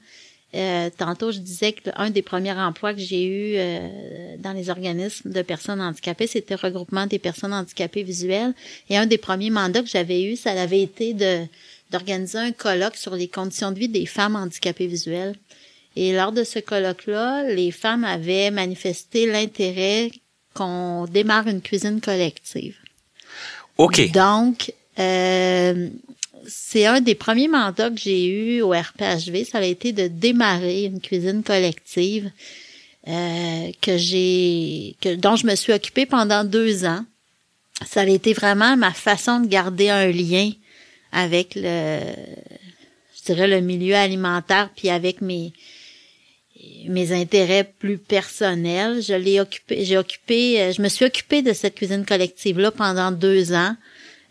[0.55, 4.71] Euh, tantôt, je disais que un des premiers emplois que j'ai eu euh, dans les
[4.71, 8.55] organismes de personnes handicapées, c'était le regroupement des personnes handicapées visuelles.
[8.89, 11.45] Et un des premiers mandats que j'avais eu, ça avait été de
[11.91, 15.35] d'organiser un colloque sur les conditions de vie des femmes handicapées visuelles.
[15.97, 20.11] Et lors de ce colloque-là, les femmes avaient manifesté l'intérêt
[20.53, 22.77] qu'on démarre une cuisine collective.
[23.79, 24.11] OK.
[24.13, 25.89] Donc, euh,
[26.47, 29.45] c'est un des premiers mandats que j'ai eu au RPHV.
[29.45, 32.30] Ça a été de démarrer une cuisine collective
[33.09, 37.05] euh, que j'ai, que dont je me suis occupée pendant deux ans.
[37.86, 40.51] Ça a été vraiment ma façon de garder un lien
[41.12, 42.01] avec le,
[43.16, 45.53] je dirais le milieu alimentaire, puis avec mes
[46.86, 49.03] mes intérêts plus personnels.
[49.03, 52.70] Je l'ai occupé, j'ai occupé, euh, je me suis occupée de cette cuisine collective là
[52.70, 53.76] pendant deux ans.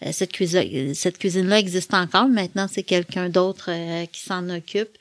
[0.06, 2.28] Euh, cette cuisine cette cuisine là existe encore.
[2.28, 4.98] Maintenant c'est quelqu'un d'autre euh, qui s'en occupe.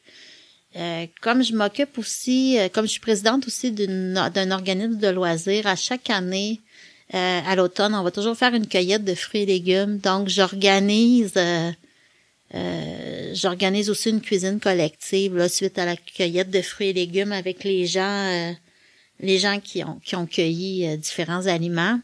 [0.77, 5.77] Euh, comme je m'occupe aussi comme je suis présidente aussi d'un organisme de loisirs à
[5.77, 6.61] chaque année
[7.13, 9.99] à l'automne on va toujours faire une cueillette de fruits et légumes.
[9.99, 11.33] Donc j'organise
[13.33, 17.65] j'organise aussi une cuisine collective là, suite à la cueillette de fruits et légumes avec
[17.65, 18.55] les gens
[19.21, 21.99] les gens qui ont qui ont cueilli différents aliments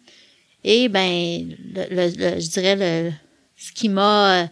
[0.65, 3.13] et ben, le, je dirais le
[3.57, 4.47] ce qui m'a euh,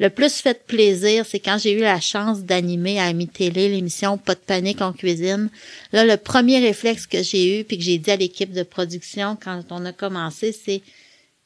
[0.00, 4.18] le plus fait plaisir, c'est quand j'ai eu la chance d'animer à Ami Télé l'émission
[4.18, 5.50] Pas de panique en cuisine.
[5.92, 9.36] Là, le premier réflexe que j'ai eu puis que j'ai dit à l'équipe de production
[9.40, 10.82] quand on a commencé, c'est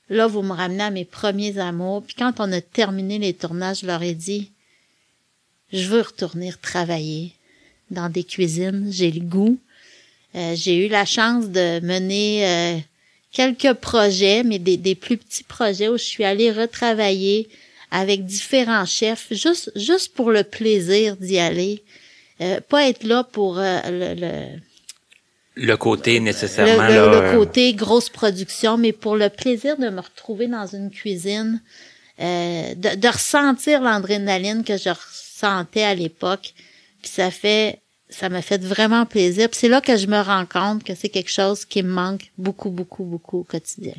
[0.08, 2.04] là vous me ramenez à mes premiers amours.
[2.04, 4.50] Puis quand on a terminé les tournages, je leur ai dit
[5.72, 7.32] je veux retourner travailler
[7.90, 9.58] dans des cuisines, j'ai le goût.
[10.36, 12.78] Euh, j'ai eu la chance de mener euh,
[13.34, 17.48] quelques projets, mais des, des plus petits projets où je suis allée retravailler
[17.90, 21.82] avec différents chefs, juste, juste pour le plaisir d'y aller.
[22.40, 24.58] Euh, pas être là pour euh, le, le,
[25.56, 29.88] le côté nécessairement le, là, le, euh, côté grosse production, mais pour le plaisir de
[29.88, 31.60] me retrouver dans une cuisine,
[32.20, 36.54] euh, de, de ressentir l'adrénaline que je ressentais à l'époque.
[37.02, 37.80] Puis ça fait
[38.14, 39.48] ça m'a fait vraiment plaisir.
[39.48, 42.30] Puis c'est là que je me rends compte que c'est quelque chose qui me manque
[42.38, 43.94] beaucoup, beaucoup, beaucoup au quotidien.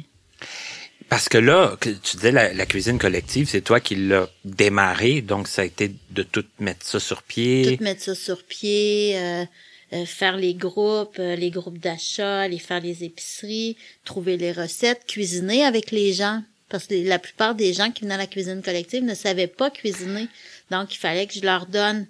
[1.10, 5.48] Parce que là, tu disais la, la cuisine collective, c'est toi qui l'as démarré, donc
[5.48, 7.78] ça a été de tout mettre ça sur pied.
[7.78, 9.46] Tout mettre ça sur pied, euh,
[9.94, 15.06] euh, faire les groupes, euh, les groupes d'achat, aller faire les épiceries, trouver les recettes,
[15.06, 16.42] cuisiner avec les gens.
[16.70, 19.70] Parce que la plupart des gens qui venaient à la cuisine collective ne savaient pas
[19.70, 20.28] cuisiner.
[20.72, 22.08] Donc, il fallait que je leur donne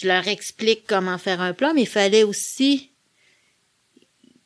[0.00, 2.90] je leur explique comment faire un plat, mais il fallait aussi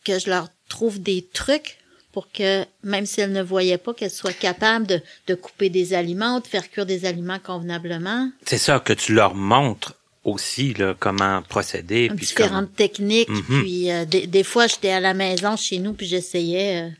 [0.03, 1.77] que je leur trouve des trucs
[2.11, 5.93] pour que, même si elle ne voyait pas, qu'elle soit capable de, de couper des
[5.93, 8.31] aliments, de faire cuire des aliments convenablement.
[8.47, 9.95] C'est ça que tu leur montres
[10.25, 12.09] aussi là, comment procéder.
[12.09, 12.77] Puis Différentes comment...
[12.77, 13.29] techniques.
[13.29, 13.63] Mhm.
[13.63, 16.83] Puis euh, des, des fois, j'étais à la maison chez nous, puis j'essayais.
[16.83, 16.91] euh,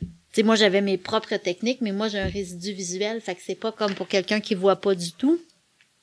[0.00, 3.40] tu sais, moi, j'avais mes propres techniques, mais moi, j'ai un résidu visuel, fait que
[3.44, 5.40] c'est pas comme pour quelqu'un qui voit pas du tout.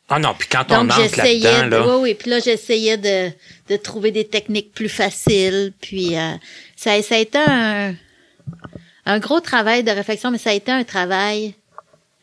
[0.10, 3.32] Ah non, puis quand on entre là-dedans, de, là, oui, oui, puis là, j'essayais de,
[3.70, 6.32] de trouver des techniques plus faciles, puis euh,
[6.76, 7.96] ça, ça a été un,
[9.08, 11.56] un gros travail de réflexion, mais ça a été un travail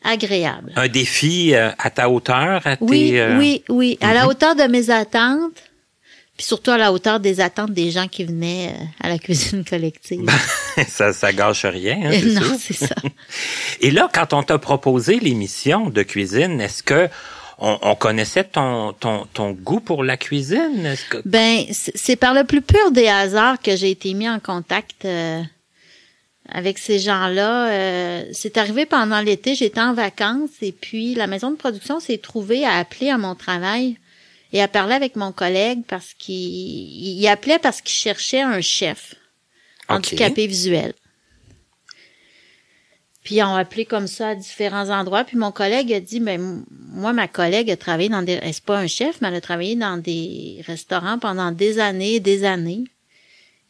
[0.03, 0.71] agréable.
[0.75, 3.19] un défi euh, à ta hauteur, à Oui, tes...
[3.21, 4.27] euh, oui, oui, à la Mhm.
[4.29, 5.63] hauteur de mes attentes,
[6.37, 9.63] puis surtout à la hauteur des attentes des gens qui venaient euh, à la cuisine
[9.63, 10.25] collective.
[10.87, 12.95] ça, ça gâche rien, hein, non, c'est ça.
[13.81, 17.07] Et là, quand on t'a proposé l'émission de cuisine, est-ce que
[17.63, 20.85] on, on connaissait ton, ton, ton goût pour la cuisine?
[20.85, 21.17] Est-ce que...
[21.23, 25.41] Ben, c'est par le plus pur des hasards que j'ai été mis en contact euh,
[26.49, 27.69] avec ces gens-là.
[27.69, 32.17] Euh, c'est arrivé pendant l'été, j'étais en vacances et puis la maison de production s'est
[32.17, 33.97] trouvée à appeler à mon travail
[34.51, 39.15] et à parler avec mon collègue parce qu'il il appelait parce qu'il cherchait un chef
[39.87, 40.93] handicapé visuel.
[43.23, 45.23] Puis ils ont appelé comme ça à différents endroits.
[45.23, 48.63] Puis mon collègue a dit, ben moi ma collègue a travaillé dans des, elle, c'est
[48.63, 52.43] pas un chef, mais elle a travaillé dans des restaurants pendant des années, et des
[52.43, 52.83] années.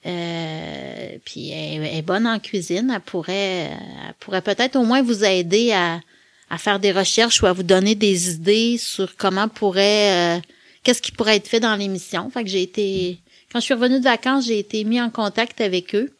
[0.06, 2.92] Euh, puis elle, est bonne en cuisine.
[2.94, 6.02] Elle pourrait, elle pourrait peut-être au moins vous aider à,
[6.50, 10.42] à faire des recherches ou à vous donner des idées sur comment pourrait, euh,
[10.84, 12.30] qu'est-ce qui pourrait être fait dans l'émission.
[12.32, 13.20] Fait que j'ai été,
[13.52, 16.12] quand je suis revenue de vacances, j'ai été mis en contact avec eux.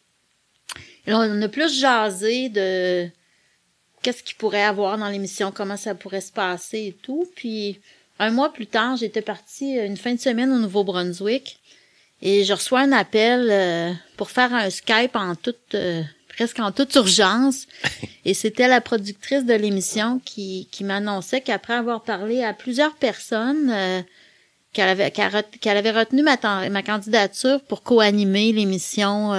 [1.06, 3.10] Et on a plus jasé de
[4.04, 7.28] qu'est-ce qu'il pourrait avoir dans l'émission, comment ça pourrait se passer et tout.
[7.36, 7.80] Puis
[8.20, 11.60] un mois plus tard, j'étais partie une fin de semaine au Nouveau-Brunswick
[12.22, 16.72] et je reçois un appel euh, pour faire un Skype en toute euh, presque en
[16.72, 17.68] toute urgence.
[18.26, 23.70] Et c'était la productrice de l'émission qui, qui m'annonçait qu'après avoir parlé à plusieurs personnes,
[23.70, 24.02] euh,
[24.72, 26.38] qu'elle avait, qu'elle avait retenu ma,
[26.70, 29.34] ma candidature pour co-animer l'émission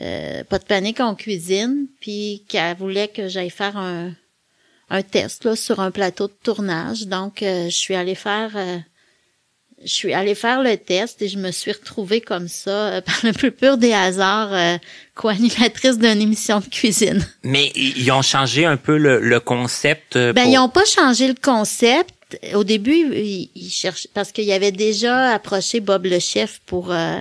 [0.00, 4.12] euh, Pas de panique en cuisine, puis qu'elle voulait que j'aille faire un,
[4.90, 7.06] un test là, sur un plateau de tournage.
[7.06, 8.50] Donc, euh, je suis allée faire...
[8.56, 8.78] euh,
[9.84, 13.18] je suis allée faire le test et je me suis retrouvée comme ça, euh, par
[13.24, 14.78] le plus pur des hasards, euh,
[15.14, 17.24] co-animatrice d'une émission de cuisine.
[17.42, 20.16] Mais ils ont changé un peu le, le concept.
[20.16, 22.10] Ben, pour- ils ont pas changé le concept.
[22.54, 26.90] Au début, ils, ils cherchaient, parce qu'il y avait déjà approché Bob le chef pour,
[26.92, 27.20] euh,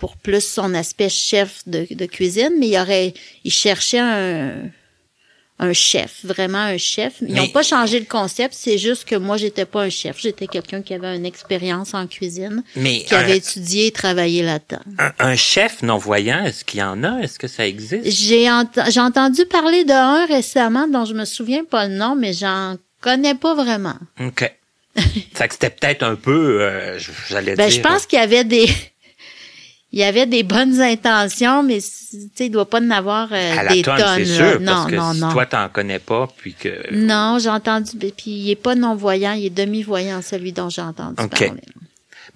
[0.00, 3.12] pour plus son aspect chef de, de cuisine, mais il aurait,
[3.44, 4.52] ils cherchaient un,
[5.58, 7.16] un chef, vraiment un chef.
[7.20, 10.16] Ils n'ont pas changé le concept, c'est juste que moi, j'étais pas un chef.
[10.18, 14.42] J'étais quelqu'un qui avait une expérience en cuisine, Mais qui un, avait étudié et travaillé
[14.42, 14.80] là-dedans.
[14.98, 17.18] un- un chef non-voyant, est-ce qu'il y en a?
[17.20, 18.10] Est-ce que ça existe?
[18.10, 22.16] J'ai ent- j'ai entendu parler de un récemment dont je me souviens pas le nom,
[22.16, 23.98] mais j'en connais pas vraiment.
[24.18, 24.50] OK.
[25.34, 26.98] ça que c'était peut-être un peu, euh,
[27.28, 27.76] j'allais Ben, dire...
[27.76, 28.66] je pense qu'il y avait des,
[29.92, 31.88] il y avait des bonnes intentions, mais tu
[32.34, 34.24] sais, il doit pas en avoir euh, à la des tonne, tonnes.
[34.24, 35.32] sûr, non, parce que non, si non.
[35.32, 36.94] toi, t'en connais pas, puis que...
[36.94, 40.82] Non, j'ai entendu, ben, puis il est pas non-voyant, il est demi-voyant, celui dont j'ai
[40.82, 41.30] entendu OK.
[41.30, 41.62] parler.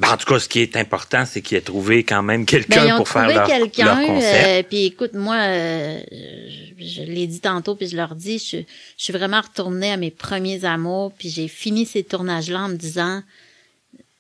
[0.01, 2.47] Ben, en tout cas, ce qui est important, c'est qu'il ait trouvé quand même Ben,
[2.47, 7.77] quelqu'un pour faire leur, quelqu'un, euh, puis écoute, moi, euh, je, je l'ai dit tantôt,
[7.77, 8.65] puis je leur dis, je, je
[8.97, 13.23] suis vraiment retournée à mes premiers amours, puis j'ai fini ces tournages-là en me disant,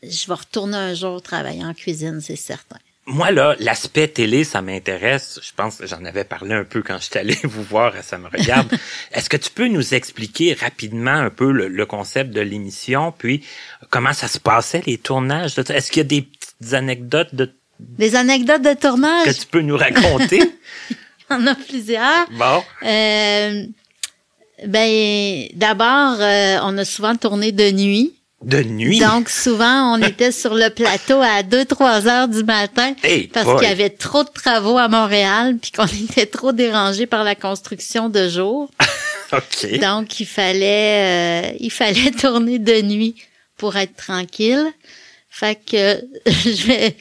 [0.05, 2.79] je vais retourner un jour travailler en cuisine, c'est certain.
[3.07, 5.39] Moi, là, l'aspect télé, ça m'intéresse.
[5.43, 8.17] Je pense que j'en avais parlé un peu quand je suis allé vous voir Ça
[8.17, 8.73] me regarde.
[9.13, 13.45] Est-ce que tu peux nous expliquer rapidement un peu le, le concept de l'émission, puis
[13.91, 15.59] comment ça se passait, les tournages?
[15.59, 19.61] Est-ce qu'il y a des petites anecdotes de, Des anecdotes de tournage, que tu peux
[19.61, 20.41] nous raconter?
[20.91, 20.97] il
[21.31, 22.27] y en a plusieurs.
[22.31, 22.63] bon.
[22.85, 23.67] Euh,
[24.67, 28.15] ben, d'abord, euh, on a souvent tourné de nuit.
[28.45, 29.01] De nuit.
[29.01, 33.69] Donc, souvent, on était sur le plateau à 2-3 heures du matin Hey, parce qu'il
[33.69, 38.09] y avait trop de travaux à Montréal puis qu'on était trop dérangés par la construction
[38.09, 38.71] de jour.
[39.81, 43.17] Donc, il fallait, euh, il fallait tourner de nuit
[43.57, 44.67] pour être tranquille.
[45.31, 46.97] Fait que je vais,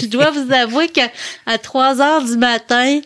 [0.00, 1.02] je dois vous avouer que
[1.44, 3.00] à 3 heures du matin,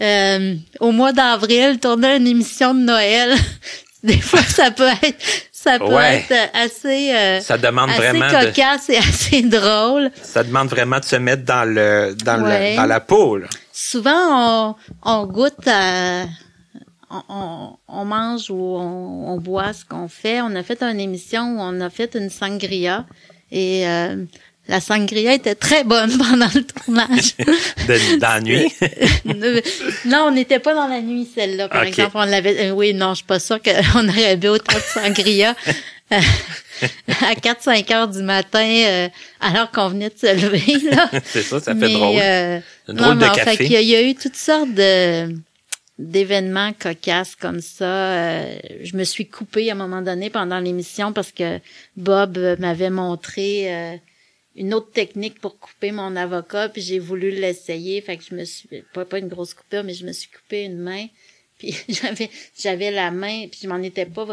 [0.00, 3.36] euh, au mois d'avril, tourner une émission de Noël,
[4.02, 5.18] des fois ça peut être,
[5.62, 6.24] ça peut Ouais.
[6.30, 10.10] être assez, euh, Ça demande assez vraiment de, cocasse et assez drôle.
[10.22, 13.46] ça demande vraiment de se mettre dans le, dans le- dans la peau, là.
[13.72, 16.24] Souvent, on, on goûte à,
[17.10, 20.40] on, on, on mange ou on, on boit ce qu'on fait.
[20.40, 23.04] On a fait une émission où on a fait une sangria
[23.52, 24.24] et euh,
[24.70, 27.36] la sangria était très bonne pendant le tournage.
[27.36, 28.72] de, dans la nuit?
[30.06, 31.68] non, on n'était pas dans la nuit, celle-là.
[31.68, 32.68] Par exemple, on l'avait...
[32.68, 35.54] Euh, oui, non, je suis pas sûre qu'on aurait bu autant de sangria.
[36.10, 39.08] à 4-5 heures du matin, euh,
[39.40, 40.90] alors qu'on venait de se lever.
[40.90, 41.10] Là.
[41.24, 42.18] C'est ça, ça fait drôle.
[42.20, 43.56] Euh, drôle non, de café.
[43.56, 45.34] Fait il, y a, il y a eu toutes sortes de
[46.00, 47.84] d'événements cocasses comme ça.
[47.84, 51.60] Euh, je me suis coupée à un moment donné pendant l'émission parce que
[51.96, 53.96] Bob m'avait montré euh,
[54.56, 58.00] une autre technique pour couper mon avocat, puis j'ai voulu l'essayer.
[58.00, 60.64] Fait que je me suis pas, pas une grosse coupure, mais je me suis coupé
[60.64, 61.06] une main.
[61.60, 64.26] Puis j'avais j'avais la main, puis je m'en étais pas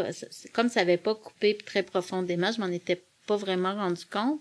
[0.53, 4.39] comme ça avait pas coupé très profondément, je m'en étais pas vraiment rendu compte.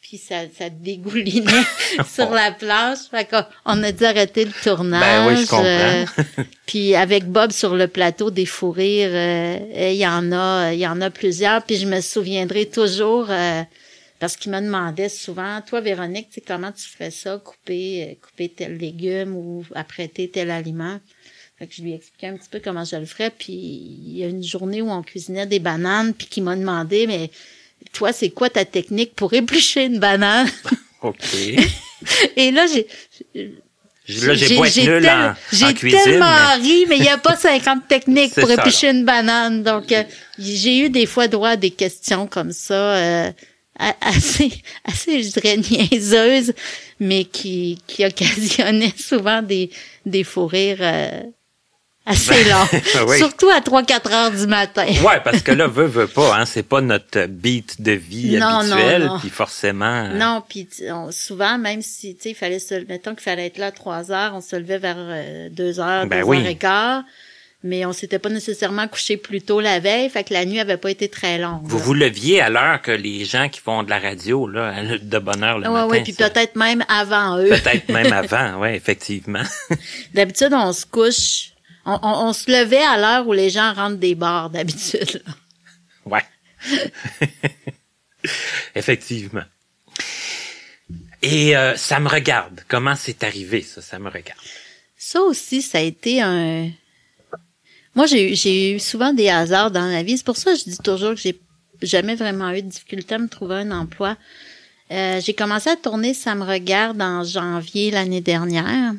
[0.00, 1.52] Puis ça, ça dégoulinait
[2.12, 2.98] sur la plage.
[3.10, 5.00] Fait qu'on a dû arrêter le tournage.
[5.00, 5.64] Ben oui, je comprends.
[5.64, 6.04] euh,
[6.66, 10.80] puis avec Bob sur le plateau des fous rires, euh, il y en a, il
[10.80, 11.62] y en a plusieurs.
[11.62, 13.62] Puis je me souviendrai toujours euh,
[14.22, 18.14] parce qu'il me demandait souvent, toi Véronique, tu sais comment tu ferais ça, couper, euh,
[18.24, 21.00] couper tel légume ou apprêter tel aliment?
[21.58, 23.32] Fait que je lui expliquais un petit peu comment je le ferais.
[23.36, 27.08] Puis il y a une journée où on cuisinait des bananes, puis qu'il m'a demandé,
[27.08, 27.32] mais
[27.92, 30.48] toi, c'est quoi ta technique pour éplucher une banane?
[31.02, 31.18] OK.
[32.36, 32.86] Et là, j'ai
[34.08, 34.84] Là, j'ai en, cuisine.
[36.04, 36.26] tellement
[36.58, 39.64] mais- ri, mais il n'y a pas 50 techniques pour éplucher une banane.
[39.64, 40.04] Donc, euh,
[40.38, 43.32] j'ai eu des fois droit à des questions comme ça, euh,
[43.78, 44.52] assez,
[44.84, 46.52] assez, je dirais, niaiseuses,
[47.00, 49.70] mais qui, qui occasionnaient souvent des,
[50.06, 51.20] des fous rires euh,
[52.06, 52.66] assez longs.
[53.08, 53.18] Oui.
[53.18, 54.86] Surtout à 3-4 heures du matin.
[54.86, 58.62] Ouais, parce que là, veut, veut pas, hein, c'est pas notre beat de vie Non,
[58.64, 60.04] non, habituel, puis forcément.
[60.10, 60.68] euh, Non, puis
[61.10, 64.12] souvent, même si, tu sais, il fallait se, mettons qu'il fallait être là à 3
[64.12, 66.36] heures, on se levait vers euh, 2 heures, Ben 2 oui.
[66.38, 67.02] heures et quart,
[67.64, 70.76] mais on s'était pas nécessairement couché plus tôt la veille, fait que la nuit avait
[70.76, 71.60] pas été très longue.
[71.64, 71.84] Vous là.
[71.84, 75.42] vous leviez à l'heure que les gens qui font de la radio, là, de bonne
[75.44, 75.86] heure le Ouais, matin.
[75.88, 77.48] ouais, puis peut-être même avant eux.
[77.48, 79.42] Peut-être même avant, ouais, effectivement.
[80.14, 81.52] D'habitude, on se couche,
[81.86, 85.22] on, on- on se levait à l'heure où les gens rentrent des bars, d'habitude.
[86.04, 86.22] Ouais.
[88.74, 89.44] Effectivement.
[91.22, 92.62] Et euh, ça me regarde.
[92.68, 93.80] Comment c'est arrivé, ça?
[93.82, 94.38] Ça me regarde.
[94.96, 96.68] Ça aussi, ça a été un.
[97.94, 100.16] Moi, j'ai eu, souvent des hasards dans la vie.
[100.16, 101.38] C'est pour ça que je dis toujours que j'ai
[101.82, 104.16] jamais vraiment eu de difficulté à me trouver un emploi.
[104.90, 108.92] Euh, j'ai commencé à tourner Ça me regarde en janvier l'année dernière.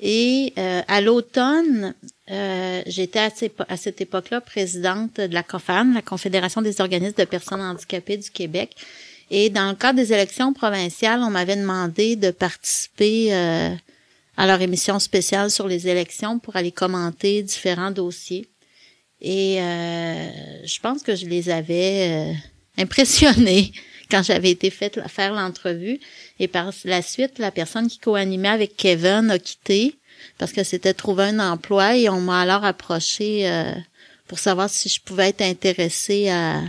[0.00, 1.94] Et euh, à l'automne,
[2.30, 3.30] euh, j'étais à,
[3.68, 8.30] à cette époque-là présidente de la COFAN, la Confédération des organismes de personnes handicapées du
[8.30, 8.74] Québec.
[9.30, 13.70] Et dans le cadre des élections provinciales, on m'avait demandé de participer euh,
[14.36, 18.48] à leur émission spéciale sur les élections pour aller commenter différents dossiers.
[19.20, 22.32] Et euh, je pense que je les avais euh,
[22.76, 23.72] impressionnés
[24.10, 26.00] quand j'avais été faite faire l'entrevue.
[26.38, 29.96] Et par la suite, la personne qui co-animait avec Kevin a quitté
[30.38, 33.72] parce que c'était trouvé un emploi et on m'a alors approché euh,
[34.26, 36.60] pour savoir si je pouvais être intéressée à,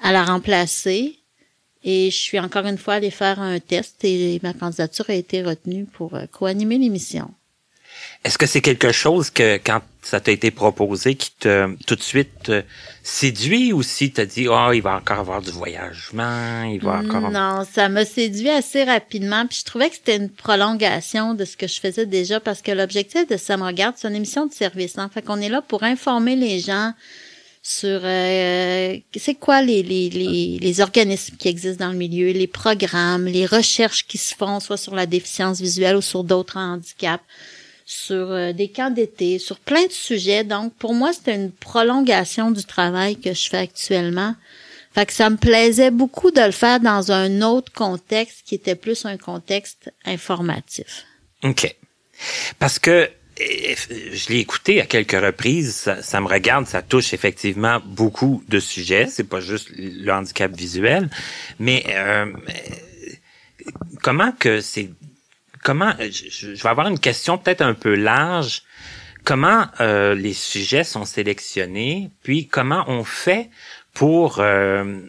[0.00, 1.17] à la remplacer.
[1.84, 5.42] Et je suis encore une fois allée faire un test et ma candidature a été
[5.42, 7.30] retenue pour euh, co-animer l'émission.
[8.24, 12.02] Est-ce que c'est quelque chose que, quand ça t'a été proposé, qui te, tout de
[12.02, 12.62] suite, te
[13.02, 17.30] séduit ou si t'as dit, oh, il va encore avoir du voyagement, il va encore...
[17.30, 19.46] Non, ça m'a séduit assez rapidement.
[19.46, 22.72] Puis je trouvais que c'était une prolongation de ce que je faisais déjà parce que
[22.72, 24.98] l'objectif de Ça me regarde, c'est une émission de service.
[24.98, 25.10] Hein.
[25.12, 26.92] Fait qu'on est là pour informer les gens
[27.68, 32.46] sur euh, c'est quoi les, les, les, les organismes qui existent dans le milieu, les
[32.46, 37.22] programmes, les recherches qui se font, soit sur la déficience visuelle ou sur d'autres handicaps,
[37.84, 40.44] sur euh, des camps d'été, sur plein de sujets.
[40.44, 44.34] Donc, pour moi, c'était une prolongation du travail que je fais actuellement.
[44.94, 48.76] Fait que ça me plaisait beaucoup de le faire dans un autre contexte qui était
[48.76, 51.04] plus un contexte informatif.
[51.44, 51.76] OK.
[52.58, 58.42] Parce que je l'ai écouté à quelques reprises, ça, me regarde, ça touche effectivement beaucoup
[58.48, 61.08] de sujets, c'est pas juste le handicap visuel,
[61.58, 62.32] mais euh,
[64.02, 64.90] comment que c'est
[65.62, 68.62] comment je, je vais avoir une question peut-être un peu large.
[69.24, 73.50] Comment euh, les sujets sont sélectionnés, puis comment on fait
[73.92, 75.00] pour euh,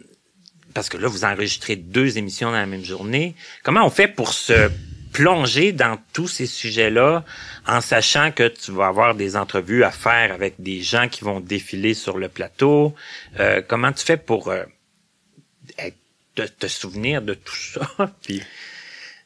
[0.74, 3.36] parce que là vous enregistrez deux émissions dans la même journée.
[3.64, 4.70] Comment on fait pour se
[5.12, 7.24] plonger dans tous ces sujets-là
[7.68, 11.40] en sachant que tu vas avoir des entrevues à faire avec des gens qui vont
[11.40, 12.94] défiler sur le plateau.
[13.40, 14.64] Euh, comment tu fais pour euh,
[16.36, 17.90] te, souvenir de tout ça?
[18.24, 18.42] Puis,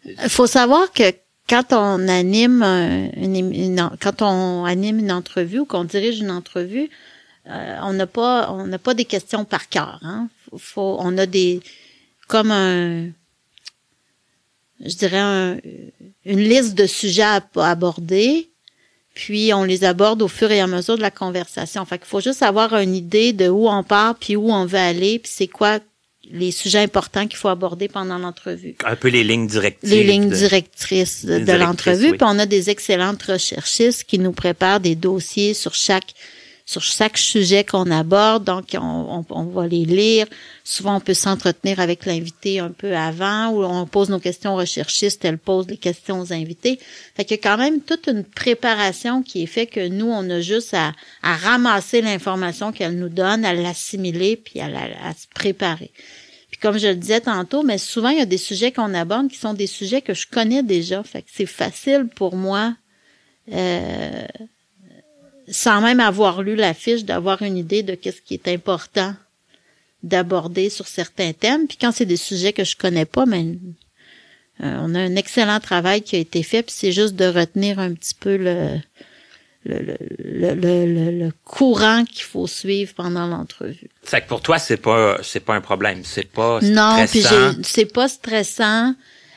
[0.06, 1.04] Il faut savoir que
[1.50, 6.32] quand on anime un- une, une- quand on anime une entrevue ou qu'on dirige une
[6.32, 6.90] entrevue,
[7.48, 10.00] euh, on n'a pas on n'a pas des questions par cœur.
[10.04, 10.30] Hein.
[10.58, 11.62] Faut- on a des
[12.28, 13.10] comme un
[14.86, 15.62] je dirais,
[16.26, 18.50] une liste de sujets à, aborder,
[19.14, 21.86] puis on les aborde au fur et à mesure de la conversation.
[21.86, 24.78] Fait qu'il faut juste avoir une idée de où on part, puis où on veut
[24.78, 25.80] aller, puis c'est quoi
[26.32, 28.76] les sujets importants qu'il faut aborder pendant l'entrevue.
[28.86, 29.90] Un peu les lignes directrices.
[29.90, 32.12] Les lignes directrices de, l'entrevue.
[32.12, 36.14] Puis on a des excellentes recherchistes qui nous préparent des dossiers sur chaque
[36.66, 38.46] sur chaque sujet qu'on aborde.
[38.46, 40.28] Donc, on, on, va les lire.
[40.64, 44.58] Souvent, on peut s'entretenir avec l'invité un peu avant ou on pose nos questions aux
[44.58, 46.80] recherchistes, elle pose les questions aux invités.
[47.16, 50.30] Fait qu'il y a quand même toute une préparation qui est faite que nous, on
[50.30, 55.28] a juste à, à ramasser l'information qu'elle nous donne, à l'assimiler puis à, à se
[55.34, 55.92] préparer.
[56.50, 59.28] Puis comme je le disais tantôt, mais souvent, il y a des sujets qu'on aborde
[59.28, 61.04] qui sont des sujets que je connais déjà.
[61.04, 62.76] Fait que c'est facile pour moi
[63.52, 64.26] euh,
[65.54, 69.16] sans même avoir lu la fiche, d'avoir une idée de qu'est-ce qui est important
[70.02, 71.68] d'aborder sur certains thèmes.
[71.68, 73.46] Puis quand c'est des sujets que je connais pas, mais
[74.62, 77.80] euh, on a un excellent travail qui a été fait, puis c'est juste de retenir
[77.80, 78.80] un petit peu le
[79.66, 83.90] le, le, le, le courant qu'il faut suivre pendant l'entrevue.
[84.04, 87.24] C'est que pour toi, c'est pas c'est pas un problème, c'est pas non, puis
[87.64, 88.94] c'est pas stressant.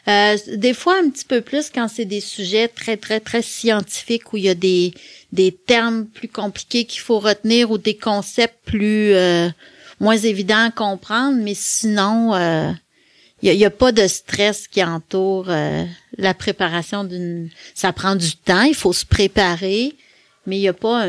[0.09, 4.33] Euh, des fois un petit peu plus quand c'est des sujets très très très scientifiques
[4.33, 4.95] où il y a des
[5.33, 9.49] des termes plus compliqués qu'il faut retenir ou des concepts plus euh,
[10.01, 15.47] moins évidents à comprendre, mais sinon, il euh, n'y a, pas de stress qui entoure
[15.49, 15.85] euh,
[16.19, 17.51] la préparation d'une.
[17.75, 19.95] Ça prend du temps, il faut se préparer,
[20.47, 21.09] mais il y a pas.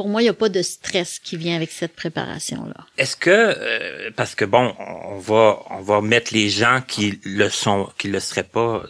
[0.00, 2.86] Pour moi, il n'y a pas de stress qui vient avec cette préparation-là.
[2.96, 7.86] Est-ce que parce que bon, on va on va mettre les gens qui le sont,
[7.98, 8.82] qui le seraient pas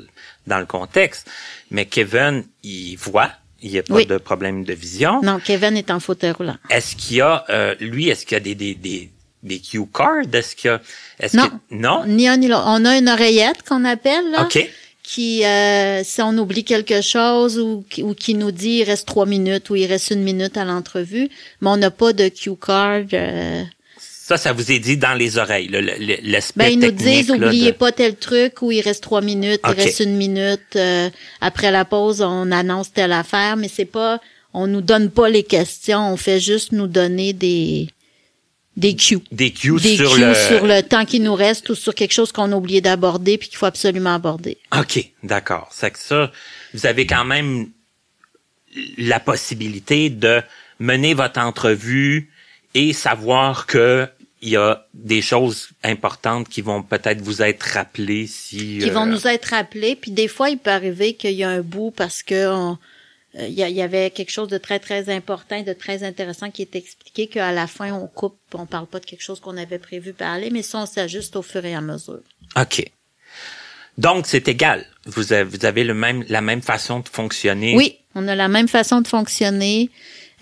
[0.47, 1.29] dans le contexte,
[1.73, 5.21] mais Kevin, il voit il n'y a pas de problème de vision.
[5.21, 6.59] Non, Kevin est en fauteuil roulant.
[6.71, 9.11] Est-ce qu'il y a, euh, lui, est-ce qu'il y a des, des, des,
[9.43, 10.33] des cue cards?
[10.33, 10.81] Est-ce qu'il y a,
[11.19, 11.49] est-ce non.
[11.49, 12.05] Que, non?
[12.07, 12.67] Ni un ni l'autre.
[12.69, 14.45] On a une oreillette qu'on appelle, là.
[14.45, 14.65] OK.
[15.13, 19.27] Qui, euh, si on oublie quelque chose ou, ou qui nous dit il reste trois
[19.27, 21.29] minutes ou il reste une minute à l'entrevue,
[21.61, 23.03] mais on n'a pas de cue card.
[23.13, 23.65] Euh,
[23.99, 25.69] ça, ça vous est dit dans les oreilles,
[26.23, 29.75] l'aspect ben, ils nous disent, oubliez pas tel truc où il reste trois minutes, il
[29.75, 30.77] reste une minute.
[30.77, 34.21] Euh, après la pause, on annonce telle affaire, mais c'est pas,
[34.55, 37.89] on nous donne pas les questions, on fait juste nous donner des
[38.77, 39.21] des cues.
[39.33, 40.35] Des cues, sur, le...
[40.35, 43.49] sur le temps qui nous reste ou sur quelque chose qu'on a oublié d'aborder puis
[43.49, 44.59] qu'il faut absolument aborder.
[44.77, 45.69] OK, d'accord.
[45.73, 46.31] C'est que ça,
[46.73, 47.69] vous avez quand même
[48.97, 50.43] la possibilité de
[50.79, 52.31] mener votre entrevue
[52.75, 54.09] et savoir que
[54.43, 59.03] il y a des choses importantes qui vont peut-être vous être rappelées si qui vont
[59.03, 61.91] euh, nous être rappelées puis des fois il peut arriver qu'il y a un bout
[61.91, 62.73] parce que euh,
[63.35, 67.29] il y, avait quelque chose de très très important de très intéressant qui est expliqué
[67.29, 70.51] qu'à la fin on coupe on parle pas de quelque chose qu'on avait prévu parler
[70.51, 72.21] mais ça on s'ajuste au fur et à mesure.
[72.57, 72.85] OK.
[73.99, 74.85] Donc c'est égal.
[75.07, 77.77] Vous avez, vous avez le même la même façon de fonctionner?
[77.77, 79.91] Oui, on a la même façon de fonctionner.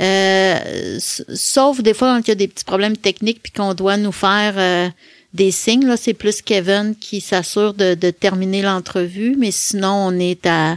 [0.00, 3.96] Euh, sauf des fois quand il y a des petits problèmes techniques puis qu'on doit
[3.96, 4.88] nous faire euh,
[5.34, 5.86] des signes.
[5.86, 10.76] Là, c'est plus Kevin qui s'assure de, de terminer l'entrevue, mais sinon on est à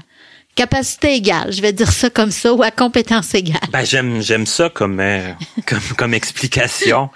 [0.55, 3.59] capacité égale, je vais dire ça comme ça, ou à compétence égale.
[3.71, 5.31] Ben j'aime j'aime ça comme euh,
[5.65, 7.09] comme comme explication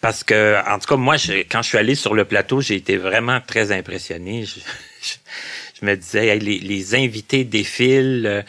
[0.00, 1.16] parce que en tout cas moi
[1.50, 4.44] quand je suis allé sur le plateau j'ai été vraiment très impressionné.
[4.44, 4.60] Je,
[5.80, 8.44] je, me disais les, les invités défilent.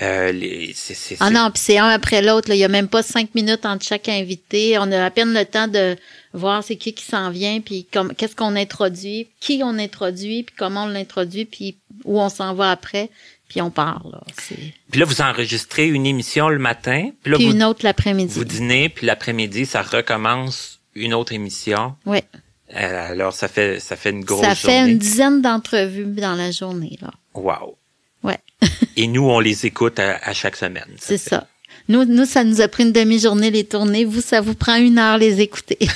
[0.00, 0.74] Euh, les,
[1.20, 2.48] ah non, puis c'est un après l'autre.
[2.50, 4.78] Il y a même pas cinq minutes entre chaque invité.
[4.78, 5.96] On a à peine le temps de
[6.32, 10.84] voir c'est qui qui s'en vient, puis qu'est-ce qu'on introduit, qui on introduit, puis comment
[10.84, 13.10] on l'introduit, puis où on s'en va après,
[13.52, 14.18] puis on parle.
[14.90, 18.32] puis là, vous enregistrez une émission le matin, puis, là, une autre l'après-midi.
[18.32, 21.94] Vous dînez, puis l'après-midi, ça recommence une autre émission.
[22.06, 22.20] Oui.
[22.74, 26.50] Euh, alors, ça fait ça fait une grosse Ça fait une dizaine d'entrevues dans la
[26.50, 26.98] journée.
[27.02, 27.10] là.
[27.34, 27.76] Wow.
[28.22, 28.38] Ouais.
[28.96, 30.88] Et nous, on les écoute à, chaque semaine.
[30.98, 31.46] C'est ça.
[31.88, 34.04] Nous, nous, ça nous a pris une demi-journée les tourner.
[34.04, 35.78] Vous, ça vous prend une heure les écouter.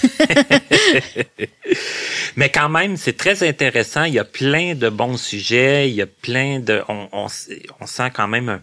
[2.37, 4.05] Mais quand même, c'est très intéressant.
[4.05, 5.89] Il y a plein de bons sujets.
[5.89, 7.27] Il y a plein de, on, on,
[7.81, 8.61] on sent quand même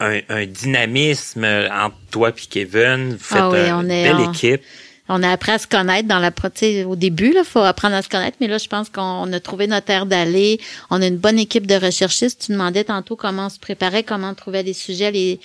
[0.00, 3.12] un, un, dynamisme entre toi et Kevin.
[3.12, 4.62] Vous faites ah une belle équipe
[5.08, 6.32] on a appris à se connaître dans la
[6.86, 9.66] au début là faut apprendre à se connaître mais là je pense qu'on a trouvé
[9.66, 13.50] notre air d'aller on a une bonne équipe de recherchistes tu demandais tantôt comment on
[13.50, 15.40] se préparait comment on trouvait des sujets les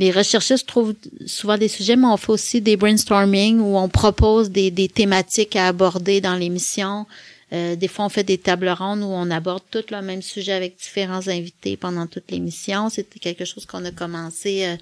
[0.00, 0.94] les recherchistes trouvent
[1.26, 5.68] souvent des sujets mais on fait aussi des brainstorming où on propose des, thématiques à
[5.68, 7.06] aborder dans l'émission.
[7.52, 10.52] Euh, des fois on fait des tables rondes où on aborde tout le même sujet
[10.52, 12.88] avec différents invités pendant toute l'émission.
[12.88, 14.76] C'était quelque chose qu'on a commencé euh,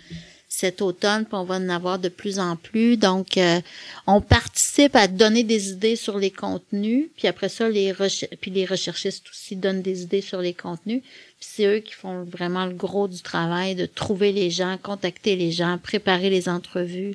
[0.59, 2.97] cet automne, puis on va en avoir de plus en plus.
[2.97, 3.61] Donc, euh,
[4.09, 7.95] on participe à donner des idées sur les contenus, puis après ça, les
[8.41, 11.03] puis les recherchistes aussi donnent des idées sur les contenus.
[11.39, 15.37] Puis c'est eux qui font vraiment le gros du travail de trouver les gens, contacter
[15.37, 17.15] les gens, préparer les entrevues.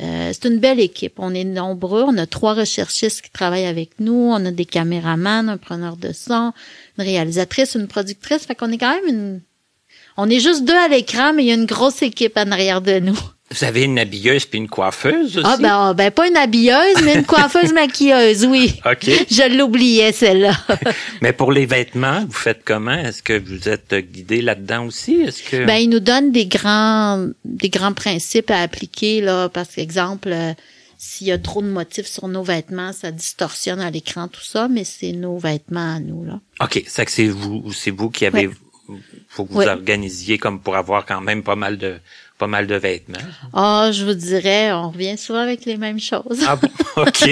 [0.00, 1.14] Euh, c'est une belle équipe.
[1.18, 2.04] On est nombreux.
[2.06, 4.30] On a trois recherchistes qui travaillent avec nous.
[4.30, 6.52] On a des caméramans, un preneur de son,
[6.96, 8.46] une réalisatrice, une productrice.
[8.46, 9.40] Fait qu'on est quand même une...
[10.20, 12.80] On est juste deux à l'écran, mais il y a une grosse équipe en arrière
[12.80, 13.16] de nous.
[13.52, 15.46] Vous avez une habilleuse puis une coiffeuse aussi?
[15.48, 18.74] Ah ben, ah, ben pas une habilleuse, mais une coiffeuse maquilleuse, oui.
[18.84, 19.04] OK.
[19.30, 20.54] Je l'oubliais, celle-là.
[21.22, 22.98] mais pour les vêtements, vous faites comment?
[22.98, 25.20] Est-ce que vous êtes guidé là-dedans aussi?
[25.20, 25.64] Est-ce que...
[25.64, 29.48] Ben, ils nous donnent des grands, des grands principes à appliquer, là.
[29.48, 30.52] Parce qu'exemple, euh,
[30.98, 34.66] s'il y a trop de motifs sur nos vêtements, ça distorsionne à l'écran, tout ça,
[34.66, 36.40] mais c'est nos vêtements à nous, là.
[36.60, 36.82] OK.
[36.88, 38.50] C'est que c'est vous, c'est vous qui avez,
[39.28, 41.98] faut que vous organisiez comme pour avoir quand même pas mal de,
[42.38, 43.18] pas mal de vêtements.
[43.52, 46.44] Ah, je vous dirais, on revient souvent avec les mêmes choses.
[46.46, 46.68] Ah bon,
[47.02, 47.28] OK.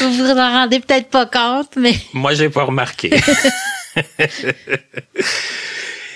[0.00, 1.94] vous vous en rendez peut-être pas compte, mais...
[2.14, 3.10] Moi, j'ai pas remarqué.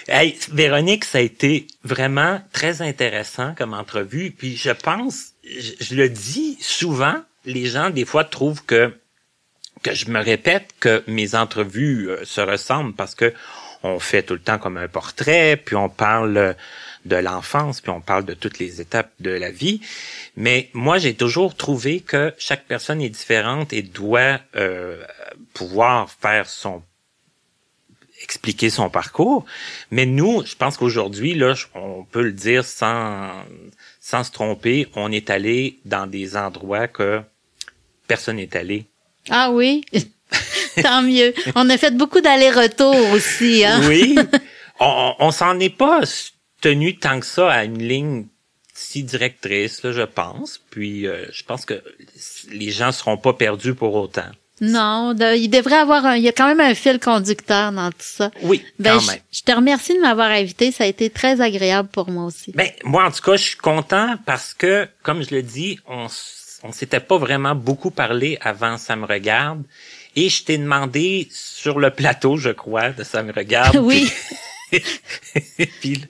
[0.09, 4.31] hey, Véronique, ça a été vraiment très intéressant comme entrevue.
[4.31, 8.93] Puis je pense, je, je, le dis souvent, les gens des fois trouvent que
[9.83, 13.33] que je me répète que mes entrevues euh, se ressemblent parce que
[13.95, 16.57] on fait tout le temps comme un portrait, puis on parle
[17.05, 19.81] de l'enfance, puis on parle de toutes les étapes de la vie.
[20.37, 25.03] Mais moi, j'ai toujours trouvé que chaque personne est différente et doit euh,
[25.55, 26.83] pouvoir faire son
[28.23, 29.45] expliquer son parcours.
[29.91, 33.31] Mais nous, je pense qu'aujourd'hui, là, on peut le dire sans
[34.01, 37.21] sans se tromper, on est allé dans des endroits que
[38.07, 38.87] personne n'est allé.
[39.31, 39.85] Ah oui?
[40.83, 41.35] Tant mieux.
[41.55, 43.65] On a fait beaucoup d'allers-retours aussi.
[43.65, 43.81] Hein?
[43.89, 44.17] oui.
[44.79, 46.03] On, on s'en est pas
[46.61, 48.27] tenu tant que ça à une ligne
[48.75, 50.61] si directrice, là, je pense.
[50.71, 51.83] Puis euh, je pense que
[52.51, 54.31] les gens seront pas perdus pour autant.
[54.61, 57.97] Non, il devrait avoir un, il y a quand même un fil conducteur dans tout
[58.01, 58.31] ça.
[58.43, 59.21] Oui, ben, quand même.
[59.31, 62.53] Je, te remercie de m'avoir invité, ça a été très agréable pour moi aussi.
[62.53, 66.07] Ben moi en tout cas, je suis content parce que comme je le dis, on
[66.63, 69.63] on s'était pas vraiment beaucoup parlé avant ça me regarde
[70.17, 73.77] et je t'ai demandé sur le plateau, je crois, de ça me regarde.
[73.83, 74.11] oui.
[75.81, 76.03] puis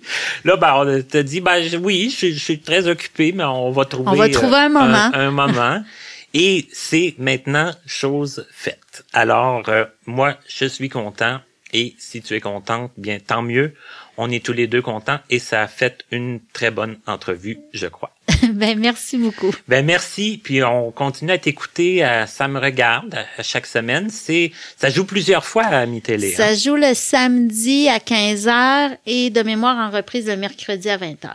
[0.45, 4.11] là, ben, on t'a dit, ben oui, je, suis très occupé, mais on va trouver,
[4.11, 5.11] on va trouver un moment.
[5.13, 5.83] Un, moment.
[6.35, 9.05] Et c'est maintenant chose faite.
[9.13, 11.41] Alors, euh, moi, je suis content.
[11.73, 13.75] Et si tu es contente, bien tant mieux.
[14.17, 17.87] On est tous les deux contents et ça a fait une très bonne entrevue, je
[17.87, 18.16] crois.
[18.61, 19.55] ben merci beaucoup.
[19.69, 24.09] Ben merci, puis on continue à t'écouter à Ça me regarde à chaque semaine.
[24.11, 26.33] C'est ça joue plusieurs fois à Mi Télé.
[26.33, 26.55] Ça hein?
[26.55, 31.29] joue le samedi à 15h et de mémoire en reprise le mercredi à 20h.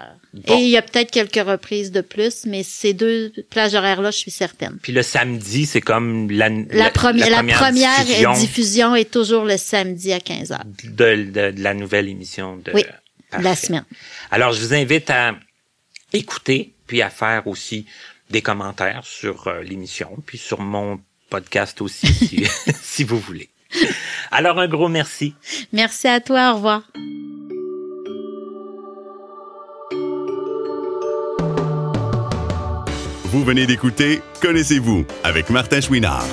[0.47, 4.17] Et il y a peut-être quelques reprises de plus, mais ces deux plages horaires-là, je
[4.17, 4.77] suis certaine.
[4.81, 8.95] Puis le samedi, c'est comme la, la, première, la première, diffusion.
[8.95, 10.59] est toujours le samedi à 15h.
[10.85, 12.85] De, de, la nouvelle émission de, oui,
[13.37, 13.83] la semaine.
[14.31, 15.35] Alors, je vous invite à
[16.13, 17.85] écouter, puis à faire aussi
[18.31, 22.45] des commentaires sur euh, l'émission, puis sur mon podcast aussi, si,
[22.81, 23.47] si vous voulez.
[24.29, 25.33] Alors, un gros merci.
[25.71, 26.51] Merci à toi.
[26.51, 26.83] Au revoir.
[33.23, 36.27] Vous venez d'écouter Connaissez-vous avec Martin Chouinard.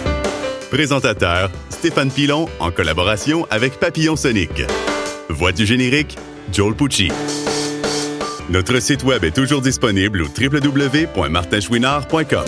[0.72, 4.62] Présentateur Stéphane Pilon en collaboration avec Papillon Sonic.
[5.28, 6.18] Voix du générique
[6.52, 7.12] Joel Pucci.
[8.50, 12.44] Notre site web est toujours disponible au www.martinchouinard.com.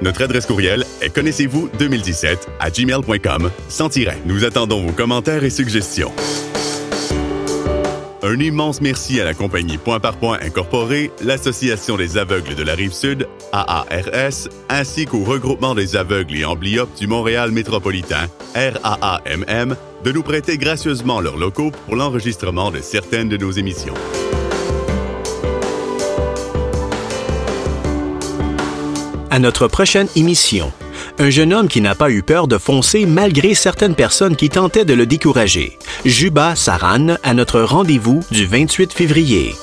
[0.00, 4.22] Notre adresse courriel est connaissez-vous 2017 à gmail.com sans tiret.
[4.26, 6.12] Nous attendons vos commentaires et suggestions.
[8.22, 12.74] Un immense merci à la compagnie Point par Point Incorporée, l'Association des aveugles de la
[12.74, 20.22] Rive-Sud, AARS, ainsi qu'au regroupement des aveugles et amblyopes du Montréal métropolitain, RAAMM, de nous
[20.22, 23.94] prêter gracieusement leurs locaux pour l'enregistrement de certaines de nos émissions.
[29.34, 30.72] À notre prochaine émission,
[31.18, 34.84] un jeune homme qui n'a pas eu peur de foncer malgré certaines personnes qui tentaient
[34.84, 35.76] de le décourager.
[36.04, 39.56] Juba Saran à notre rendez-vous du 28 février.